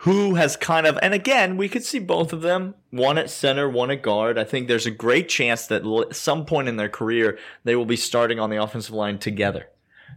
who 0.00 0.34
has 0.34 0.56
kind 0.56 0.86
of, 0.86 0.98
and 1.02 1.14
again, 1.14 1.56
we 1.56 1.68
could 1.68 1.82
see 1.82 1.98
both 1.98 2.32
of 2.32 2.42
them, 2.42 2.74
one 2.90 3.18
at 3.18 3.30
center, 3.30 3.68
one 3.68 3.90
at 3.90 4.02
guard. 4.02 4.38
I 4.38 4.44
think 4.44 4.68
there's 4.68 4.86
a 4.86 4.90
great 4.90 5.28
chance 5.28 5.66
that 5.66 5.86
at 5.86 6.14
some 6.14 6.44
point 6.44 6.68
in 6.68 6.76
their 6.76 6.88
career, 6.88 7.38
they 7.64 7.74
will 7.74 7.86
be 7.86 7.96
starting 7.96 8.38
on 8.38 8.50
the 8.50 8.62
offensive 8.62 8.94
line 8.94 9.18
together. 9.18 9.68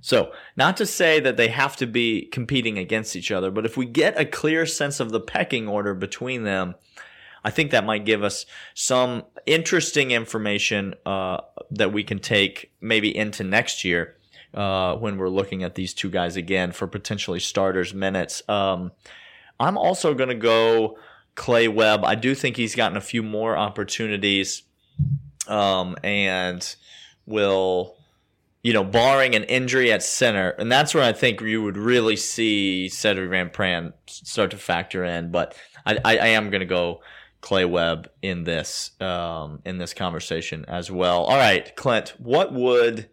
So, 0.02 0.32
not 0.56 0.78
to 0.78 0.86
say 0.86 1.20
that 1.20 1.36
they 1.36 1.48
have 1.50 1.76
to 1.78 1.88
be 1.88 2.28
competing 2.28 2.78
against 2.78 3.16
each 3.16 3.32
other, 3.32 3.52
but 3.52 3.66
if 3.66 3.76
we 3.76 3.86
get 3.86 4.20
a 4.20 4.26
clear 4.26 4.66
sense 4.66 5.00
of 5.00 5.12
the 5.12 5.20
pecking 5.20 5.68
order 5.68 5.94
between 5.94 6.44
them, 6.44 6.76
I 7.44 7.50
think 7.50 7.72
that 7.72 7.86
might 7.86 8.06
give 8.06 8.24
us 8.24 8.46
some 8.74 9.24
interesting 9.46 10.12
information 10.12 10.96
uh, 11.06 11.42
that 11.72 11.94
we 11.94 12.04
can 12.04 12.20
take 12.20 12.72
maybe 12.82 13.16
into 13.16 13.44
next 13.44 13.84
year 13.84 14.16
uh, 14.54 14.96
when 14.96 15.18
we're 15.18 15.30
looking 15.30 15.64
at 15.64 15.76
these 15.76 15.94
two 15.94 16.10
guys 16.10 16.36
again 16.36 16.72
for 16.72 16.88
potentially 16.88 17.40
starters 17.40 17.94
minutes. 17.94 18.42
Um, 18.50 18.92
I'm 19.60 19.78
also 19.78 20.14
going 20.14 20.30
to 20.30 20.36
go 20.36 20.98
Clay 21.36 21.68
Webb. 21.68 22.04
I 22.04 22.16
do 22.16 22.36
think 22.36 22.58
he's 22.58 22.76
gotten 22.76 22.98
a 22.98 23.02
few 23.02 23.24
more 23.24 23.58
opportunities 23.58 24.64
um, 25.48 25.96
and 26.04 26.76
will 27.26 27.96
you 28.62 28.74
know, 28.74 28.84
barring 28.84 29.36
an 29.36 29.46
injury 29.46 29.92
at 29.92 30.04
center, 30.04 30.50
and 30.50 30.72
that's 30.72 30.94
where 30.94 31.04
I 31.04 31.14
think 31.14 31.40
you 31.40 31.64
would 31.64 31.78
really 31.78 32.18
see 32.18 32.90
Sedrick 32.92 33.30
Van 33.30 33.50
Pran 33.50 33.94
start 34.08 34.52
to 34.52 34.58
factor 34.58 35.06
in. 35.06 35.32
But 35.32 35.56
I, 35.86 35.98
I, 36.04 36.18
I 36.18 36.28
am 36.28 36.50
going 36.50 36.60
to 36.60 36.66
go 36.66 37.02
Clay 37.42 37.66
Webb 37.66 38.10
in 38.22 38.44
this 38.44 38.92
um, 39.02 39.62
in 39.66 39.78
this 39.78 39.94
conversation 39.94 40.66
as 40.68 40.92
well. 40.92 41.24
All 41.24 41.38
right, 41.38 41.76
Clint, 41.76 42.14
what 42.18 42.54
would 42.54 43.10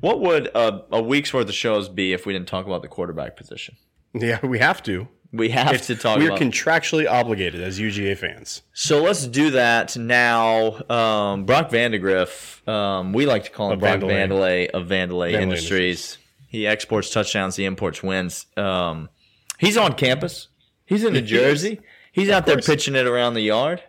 what 0.00 0.20
would 0.20 0.46
a, 0.54 0.84
a 0.92 1.02
week's 1.02 1.32
worth 1.32 1.48
of 1.48 1.54
shows 1.54 1.88
be 1.88 2.12
if 2.12 2.26
we 2.26 2.32
didn't 2.32 2.48
talk 2.48 2.66
about 2.66 2.82
the 2.82 2.88
quarterback 2.88 3.36
position? 3.36 3.76
Yeah, 4.14 4.44
we 4.44 4.58
have 4.58 4.82
to. 4.84 5.08
We 5.30 5.50
have 5.50 5.82
to 5.82 5.94
talk 5.94 6.18
We're 6.18 6.28
about. 6.28 6.40
contractually 6.40 7.06
obligated 7.08 7.60
as 7.60 7.78
UGA 7.78 8.16
fans. 8.16 8.62
So 8.72 9.02
let's 9.02 9.26
do 9.26 9.50
that 9.50 9.94
now. 9.96 10.80
Um, 10.88 11.44
Brock 11.44 11.68
Vandagriff, 11.68 12.66
um, 12.66 13.12
we 13.12 13.26
like 13.26 13.44
to 13.44 13.50
call 13.50 13.68
him 13.68 13.74
Of 13.74 13.80
Brock 13.80 13.98
Vandelay. 14.00 14.28
Vandelay 14.28 14.70
of 14.70 14.86
Vandelay, 14.86 15.32
Vandelay 15.34 15.40
Industries. 15.42 16.16
He 16.48 16.66
exports 16.66 17.10
touchdowns, 17.10 17.56
he 17.56 17.66
imports 17.66 18.02
wins. 18.02 18.46
Um, 18.56 19.10
he's 19.58 19.76
on 19.76 19.92
campus. 19.94 20.48
He's 20.86 21.04
in 21.04 21.12
New 21.12 21.20
Jersey. 21.36 21.80
He's 22.18 22.30
out 22.30 22.46
there 22.46 22.58
pitching 22.58 22.94
it 22.94 23.06
around 23.06 23.34
the 23.34 23.40
yard. 23.42 23.82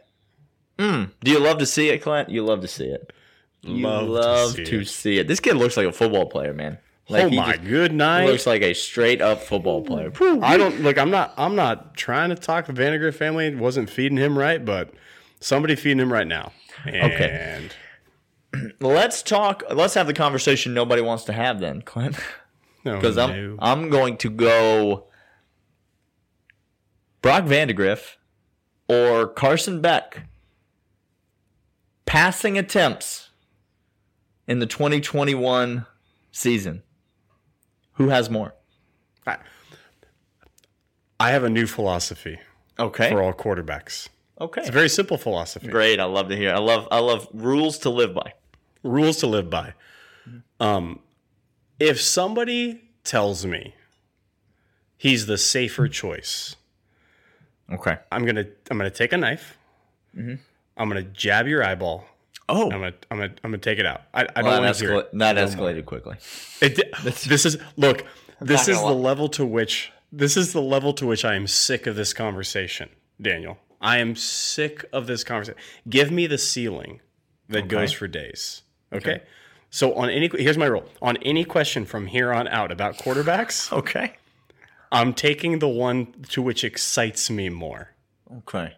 Mm. 0.78 1.12
Do 1.24 1.32
you 1.32 1.40
love 1.40 1.58
to 1.60 1.66
see 1.66 1.90
it, 1.90 2.00
Clint? 2.02 2.30
You 2.30 2.44
love 2.44 2.62
to 2.62 2.68
see 2.68 2.86
it. 2.86 3.12
You 3.62 3.86
Love 3.86 4.52
to 4.52 4.58
see 4.58 4.64
to 4.66 4.80
it. 4.82 4.88
see 4.88 5.18
it. 5.20 5.28
This 5.28 5.40
kid 5.40 5.58
looks 5.58 5.76
like 5.76 5.86
a 5.88 5.92
football 5.92 6.28
player, 6.28 6.54
man. 6.54 6.78
Like 7.10 7.26
oh 7.26 7.30
my 7.32 7.58
good 7.58 7.92
night. 7.92 8.28
looks 8.28 8.46
like 8.46 8.62
a 8.62 8.74
straight 8.74 9.20
up 9.20 9.42
football 9.42 9.82
player. 9.84 10.12
I 10.44 10.58
don't 10.58 10.82
look. 10.82 10.98
I'm 10.98 11.10
not. 11.10 11.34
I'm 11.38 11.56
not 11.56 11.96
trying 11.98 12.30
to 12.30 12.36
talk 12.36 12.68
the 12.68 12.74
Vandagriff 12.74 13.16
family. 13.16 13.54
Wasn't 13.56 13.90
feeding 13.90 14.18
him 14.18 14.38
right, 14.38 14.64
but 14.64 14.94
somebody 15.40 15.76
feeding 15.76 16.00
him 16.00 16.14
right 16.14 16.28
now. 16.28 16.52
And 16.86 17.74
Let's 18.80 19.22
talk. 19.24 19.64
Let's 19.74 19.96
have 19.96 20.08
the 20.08 20.14
conversation 20.14 20.74
nobody 20.74 21.02
wants 21.02 21.24
to 21.26 21.34
have 21.34 21.60
then, 21.60 21.82
Clint. 21.82 22.16
no, 22.86 22.96
Because 22.96 23.18
I'm. 23.18 23.58
I'm 23.60 23.90
going 23.90 24.18
to 24.18 24.30
go 24.30 25.08
Brock 27.22 27.44
Vandagriff 27.46 28.16
or 28.90 29.28
Carson 29.28 29.80
Beck 29.80 30.24
passing 32.06 32.58
attempts 32.58 33.30
in 34.48 34.60
the 34.60 34.66
2021 34.66 35.86
season. 36.32 36.84
Who 37.94 38.10
has 38.10 38.30
more? 38.30 38.54
I 41.22 41.32
have 41.32 41.44
a 41.44 41.50
new 41.50 41.68
philosophy 41.68 42.40
Okay. 42.80 43.10
for 43.10 43.22
all 43.22 43.34
quarterbacks. 43.34 44.08
Okay. 44.40 44.62
It's 44.62 44.70
a 44.70 44.74
very 44.74 44.88
simple 44.88 45.18
philosophy. 45.18 45.68
Great. 45.68 46.00
I 46.00 46.06
love 46.06 46.30
to 46.30 46.36
hear. 46.38 46.54
I 46.54 46.60
love 46.60 46.88
I 46.92 47.00
love 47.00 47.28
rules 47.34 47.78
to 47.80 47.90
live 47.90 48.14
by. 48.14 48.34
rules 48.84 49.18
to 49.18 49.28
live 49.28 49.50
by. 49.50 49.74
Um, 50.62 51.00
if 51.78 52.00
somebody 52.00 52.84
tells 53.04 53.46
me 53.46 53.76
he's 54.96 55.26
the 55.26 55.38
safer 55.38 55.90
choice, 55.90 56.56
Okay. 57.72 57.98
I'm 58.12 58.26
gonna 58.26 58.46
I'm 58.72 58.78
gonna 58.78 58.90
take 58.90 59.14
a 59.14 59.18
knife. 59.18 59.58
Mm-hmm. 60.16 60.36
I'm 60.78 60.88
gonna 60.88 61.04
jab 61.04 61.48
your 61.48 61.64
eyeball. 61.64 62.06
Oh, 62.48 62.64
I'm 62.72 62.80
gonna 62.80 62.94
I'm 63.12 63.18
gonna 63.18 63.34
I'm 63.44 63.52
gonna 63.52 63.58
take 63.60 63.80
it 63.80 63.86
out. 63.86 64.02
I, 64.14 64.22
I 64.36 64.42
well, 64.42 64.54
don't 64.54 64.64
want 64.64 64.76
to 64.78 64.86
hear 64.86 64.96
it. 65.00 65.10
that 65.14 65.36
escalated 65.36 65.86
quickly. 65.86 66.18
It 66.62 66.80
this 67.04 67.46
is 67.46 67.58
look. 67.78 68.06
This 68.42 68.68
is 68.68 68.80
the 68.80 68.86
lie. 68.86 68.92
level 68.92 69.30
to 69.30 69.46
which 69.46 69.92
this 70.12 70.38
is 70.38 70.54
the 70.54 70.62
level 70.62 70.94
to 70.94 71.06
which 71.06 71.24
I 71.26 71.36
am 71.36 71.46
sick 71.46 71.86
of 71.86 71.96
this 71.96 72.14
conversation, 72.14 72.90
Daniel. 73.22 73.58
I 73.82 73.98
am 74.00 74.16
sick 74.16 74.86
of 74.92 75.08
this 75.08 75.24
conversation. 75.24 75.60
Give 75.88 76.12
me 76.12 76.28
the 76.28 76.38
ceiling 76.38 77.02
that 77.50 77.68
goes 77.68 77.92
for 77.92 78.08
days. 78.08 78.64
Okay? 78.92 79.22
So 79.70 79.94
on 79.94 80.10
any 80.10 80.30
here's 80.34 80.58
my 80.58 80.66
rule. 80.66 80.86
On 81.02 81.18
any 81.18 81.44
question 81.44 81.86
from 81.86 82.08
here 82.08 82.34
on 82.34 82.48
out 82.48 82.72
about 82.72 82.98
quarterbacks, 82.98 83.72
Okay. 83.78 84.14
I'm 84.92 85.14
taking 85.14 85.60
the 85.60 85.68
one 85.68 86.14
to 86.30 86.42
which 86.42 86.64
excites 86.64 87.30
me 87.30 87.50
more. 87.50 87.94
Okay. 88.40 88.74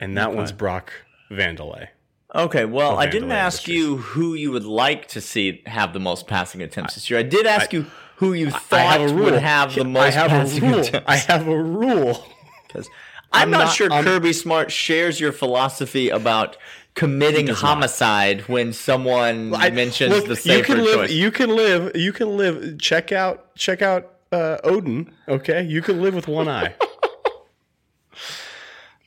And 0.00 0.16
that 0.16 0.34
one's 0.34 0.52
Brock 0.52 0.92
Vandelay. 1.30 1.88
Okay, 2.34 2.66
well, 2.66 2.98
I 2.98 3.06
didn't 3.06 3.32
ask 3.32 3.66
Industries. 3.68 3.76
you 3.78 3.96
who 3.96 4.34
you 4.34 4.50
would 4.52 4.64
like 4.64 5.08
to 5.08 5.20
see 5.20 5.62
have 5.66 5.94
the 5.94 6.00
most 6.00 6.26
passing 6.26 6.60
attempts 6.62 6.94
this 6.94 7.08
year. 7.08 7.18
I 7.18 7.22
did 7.22 7.46
ask 7.46 7.72
you 7.72 7.86
who 8.16 8.34
you 8.34 8.50
thought 8.50 9.00
have 9.00 9.12
would 9.14 9.34
have 9.34 9.74
the 9.74 9.84
most 9.84 10.02
I 10.02 10.10
have 10.10 10.30
passing 10.30 10.64
a 10.64 10.70
rule. 10.70 10.80
attempts. 10.80 11.08
I 11.08 11.16
have 11.16 11.48
a 11.48 11.62
rule. 11.62 12.26
'Cause 12.68 12.86
I'm, 13.32 13.44
I'm 13.44 13.50
not, 13.50 13.58
not- 13.64 13.72
sure 13.74 13.90
I'm- 13.90 14.04
Kirby 14.04 14.34
Smart 14.34 14.70
shares 14.70 15.18
your 15.18 15.32
philosophy 15.32 16.10
about 16.10 16.58
committing 16.94 17.46
homicide 17.46 18.42
when 18.42 18.74
someone 18.74 19.54
I- 19.54 19.70
mentions 19.70 20.10
look, 20.12 20.26
the 20.28 20.36
safer 20.36 20.58
you 20.58 20.64
can 20.76 20.84
live, 20.84 20.94
choice. 20.96 21.10
You 21.12 21.30
can 21.30 21.56
live. 21.56 21.96
You 21.96 22.12
can 22.12 22.36
live. 22.36 22.78
Check 22.78 23.10
out. 23.10 23.54
Check 23.56 23.80
out 23.80 24.16
uh, 24.32 24.58
Odin. 24.64 25.12
Okay, 25.26 25.62
you 25.62 25.82
can 25.82 26.00
live 26.00 26.14
with 26.14 26.28
one 26.28 26.48
eye. 26.48 26.74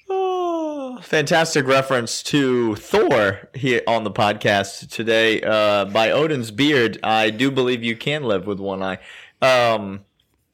Oh, 0.10 1.00
fantastic 1.04 1.66
reference 1.68 2.24
to 2.24 2.76
Thor 2.76 3.50
here 3.54 3.82
on 3.88 4.04
the 4.04 4.12
podcast 4.12 4.90
today. 4.90 5.42
Uh, 5.42 5.86
by 5.86 6.12
Odin's 6.12 6.52
beard, 6.52 7.00
I 7.04 7.30
do 7.30 7.52
believe 7.52 7.84
you 7.84 7.96
can 7.96 8.24
live 8.24 8.48
with 8.48 8.60
one 8.60 8.82
eye. 8.82 9.00
Um, 9.42 10.06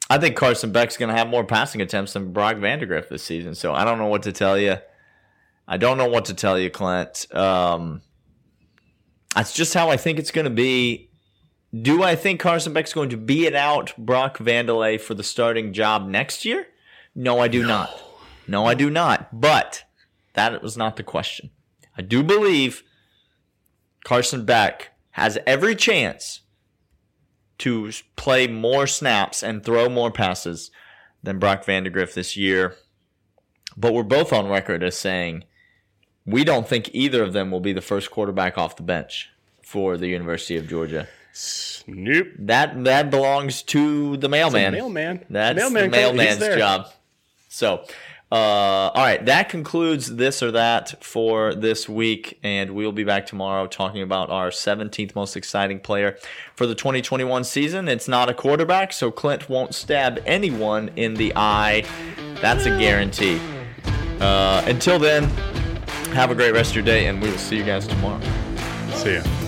I 0.10 0.18
think 0.18 0.36
Carson 0.36 0.72
Beck's 0.72 0.98
going 0.98 1.10
to 1.10 1.16
have 1.16 1.28
more 1.28 1.44
passing 1.44 1.82
attempts 1.82 2.14
than 2.14 2.32
Brock 2.32 2.56
Vandagriff 2.58 3.10
this 3.10 3.24
season. 3.24 3.56
So 3.56 3.74
I 3.74 3.84
don't 3.84 3.98
know 3.98 4.08
what 4.08 4.24
to 4.24 4.32
tell 4.32 4.58
you. 4.58 4.78
I 5.68 5.78
don't 5.78 5.98
know 5.98 6.08
what 6.08 6.26
to 6.26 6.34
tell 6.34 6.58
you, 6.58 6.70
Clint. 6.70 7.34
Um, 7.36 8.02
that's 9.36 9.54
just 9.54 9.74
how 9.74 9.90
I 9.90 9.98
think 9.98 10.18
it's 10.18 10.32
going 10.32 10.46
to 10.46 10.52
be. 10.52 11.07
Do 11.82 12.02
I 12.04 12.16
think 12.16 12.40
Carson 12.40 12.74
Beck's 12.74 12.94
going 12.94 13.10
to 13.10 13.18
beat 13.18 13.54
out 13.54 13.94
Brock 13.98 14.38
Vandelay 14.38 15.00
for 15.00 15.14
the 15.14 15.24
starting 15.24 15.74
job 15.74 16.08
next 16.08 16.46
year? 16.46 16.68
No, 17.14 17.40
I 17.40 17.48
do 17.48 17.66
not. 17.66 17.90
No, 18.48 18.66
I 18.66 18.74
do 18.74 18.90
not. 18.90 19.38
But 19.38 19.84
that 20.34 20.62
was 20.64 20.78
not 20.78 20.96
the 20.96 21.04
question. 21.04 21.50
I 21.98 22.02
do 22.02 22.24
believe 22.24 22.84
Carson 24.06 24.46
Beck 24.46 24.94
has 25.12 25.38
every 25.46 25.76
chance 25.76 26.42
to 27.58 27.92
play 28.16 28.48
more 28.48 28.88
snaps 28.88 29.44
and 29.44 29.64
throw 29.64 29.90
more 29.90 30.12
passes 30.12 30.72
than 31.24 31.40
Brock 31.40 31.66
Vandagriff 31.66 32.14
this 32.14 32.38
year. 32.38 32.76
But 33.76 33.94
we're 33.94 34.04
both 34.04 34.32
on 34.32 34.48
record 34.48 34.84
as 34.84 34.98
saying 34.98 35.44
we 36.26 36.44
don't 36.44 36.68
think 36.68 36.90
either 36.94 37.24
of 37.24 37.34
them 37.34 37.52
will 37.52 37.60
be 37.60 37.74
the 37.74 37.82
first 37.82 38.12
quarterback 38.12 38.58
off 38.58 38.76
the 38.76 38.84
bench 38.84 39.30
for 39.64 39.98
the 39.98 40.08
University 40.08 40.56
of 40.56 40.68
Georgia. 40.68 41.08
Nope. 41.88 42.28
That 42.40 42.84
that 42.84 43.10
belongs 43.10 43.62
to 43.64 44.18
the 44.18 44.30
mailman. 44.30 44.74
The 44.74 44.78
mailman. 44.80 45.26
That's 45.30 45.58
Mailman 45.58 45.84
the 45.84 45.98
mailman's 45.98 46.40
job. 46.40 46.90
So, 47.50 47.86
uh, 48.30 48.36
all 48.36 49.04
right, 49.04 49.26
that 49.26 49.48
concludes 49.48 50.16
this 50.18 50.44
or 50.44 50.52
that 50.52 51.02
for 51.04 51.56
this 51.56 51.88
week, 51.88 52.38
and 52.44 52.72
we'll 52.72 52.92
be 52.92 53.06
back 53.06 53.26
tomorrow 53.26 53.68
talking 53.68 54.02
about 54.02 54.30
our 54.30 54.50
17th 54.50 55.16
most 55.16 55.38
exciting 55.38 55.80
player 55.80 56.18
for 56.54 56.68
the 56.68 56.76
2021 56.76 57.46
season. 57.46 57.88
It's 57.88 58.08
not 58.08 58.30
a 58.30 58.34
quarterback, 58.34 58.92
so 58.92 59.12
Clint 59.12 59.48
won't 59.48 59.74
stab 59.74 60.22
anyone 60.26 60.92
in 60.98 61.14
the 61.14 61.32
eye. 61.38 61.86
That's 62.42 62.66
a 62.66 62.78
guarantee. 62.78 63.40
Uh, 64.20 64.62
until 64.66 65.00
then, 65.00 65.24
have 66.14 66.30
a 66.30 66.36
great 66.36 66.52
rest 66.52 66.72
of 66.72 66.76
your 66.76 66.86
day, 66.86 67.08
and 67.08 67.22
we 67.22 67.30
will 67.30 67.38
see 67.38 67.56
you 67.56 67.64
guys 67.64 67.88
tomorrow. 67.88 68.22
See 68.94 69.16
ya. 69.16 69.47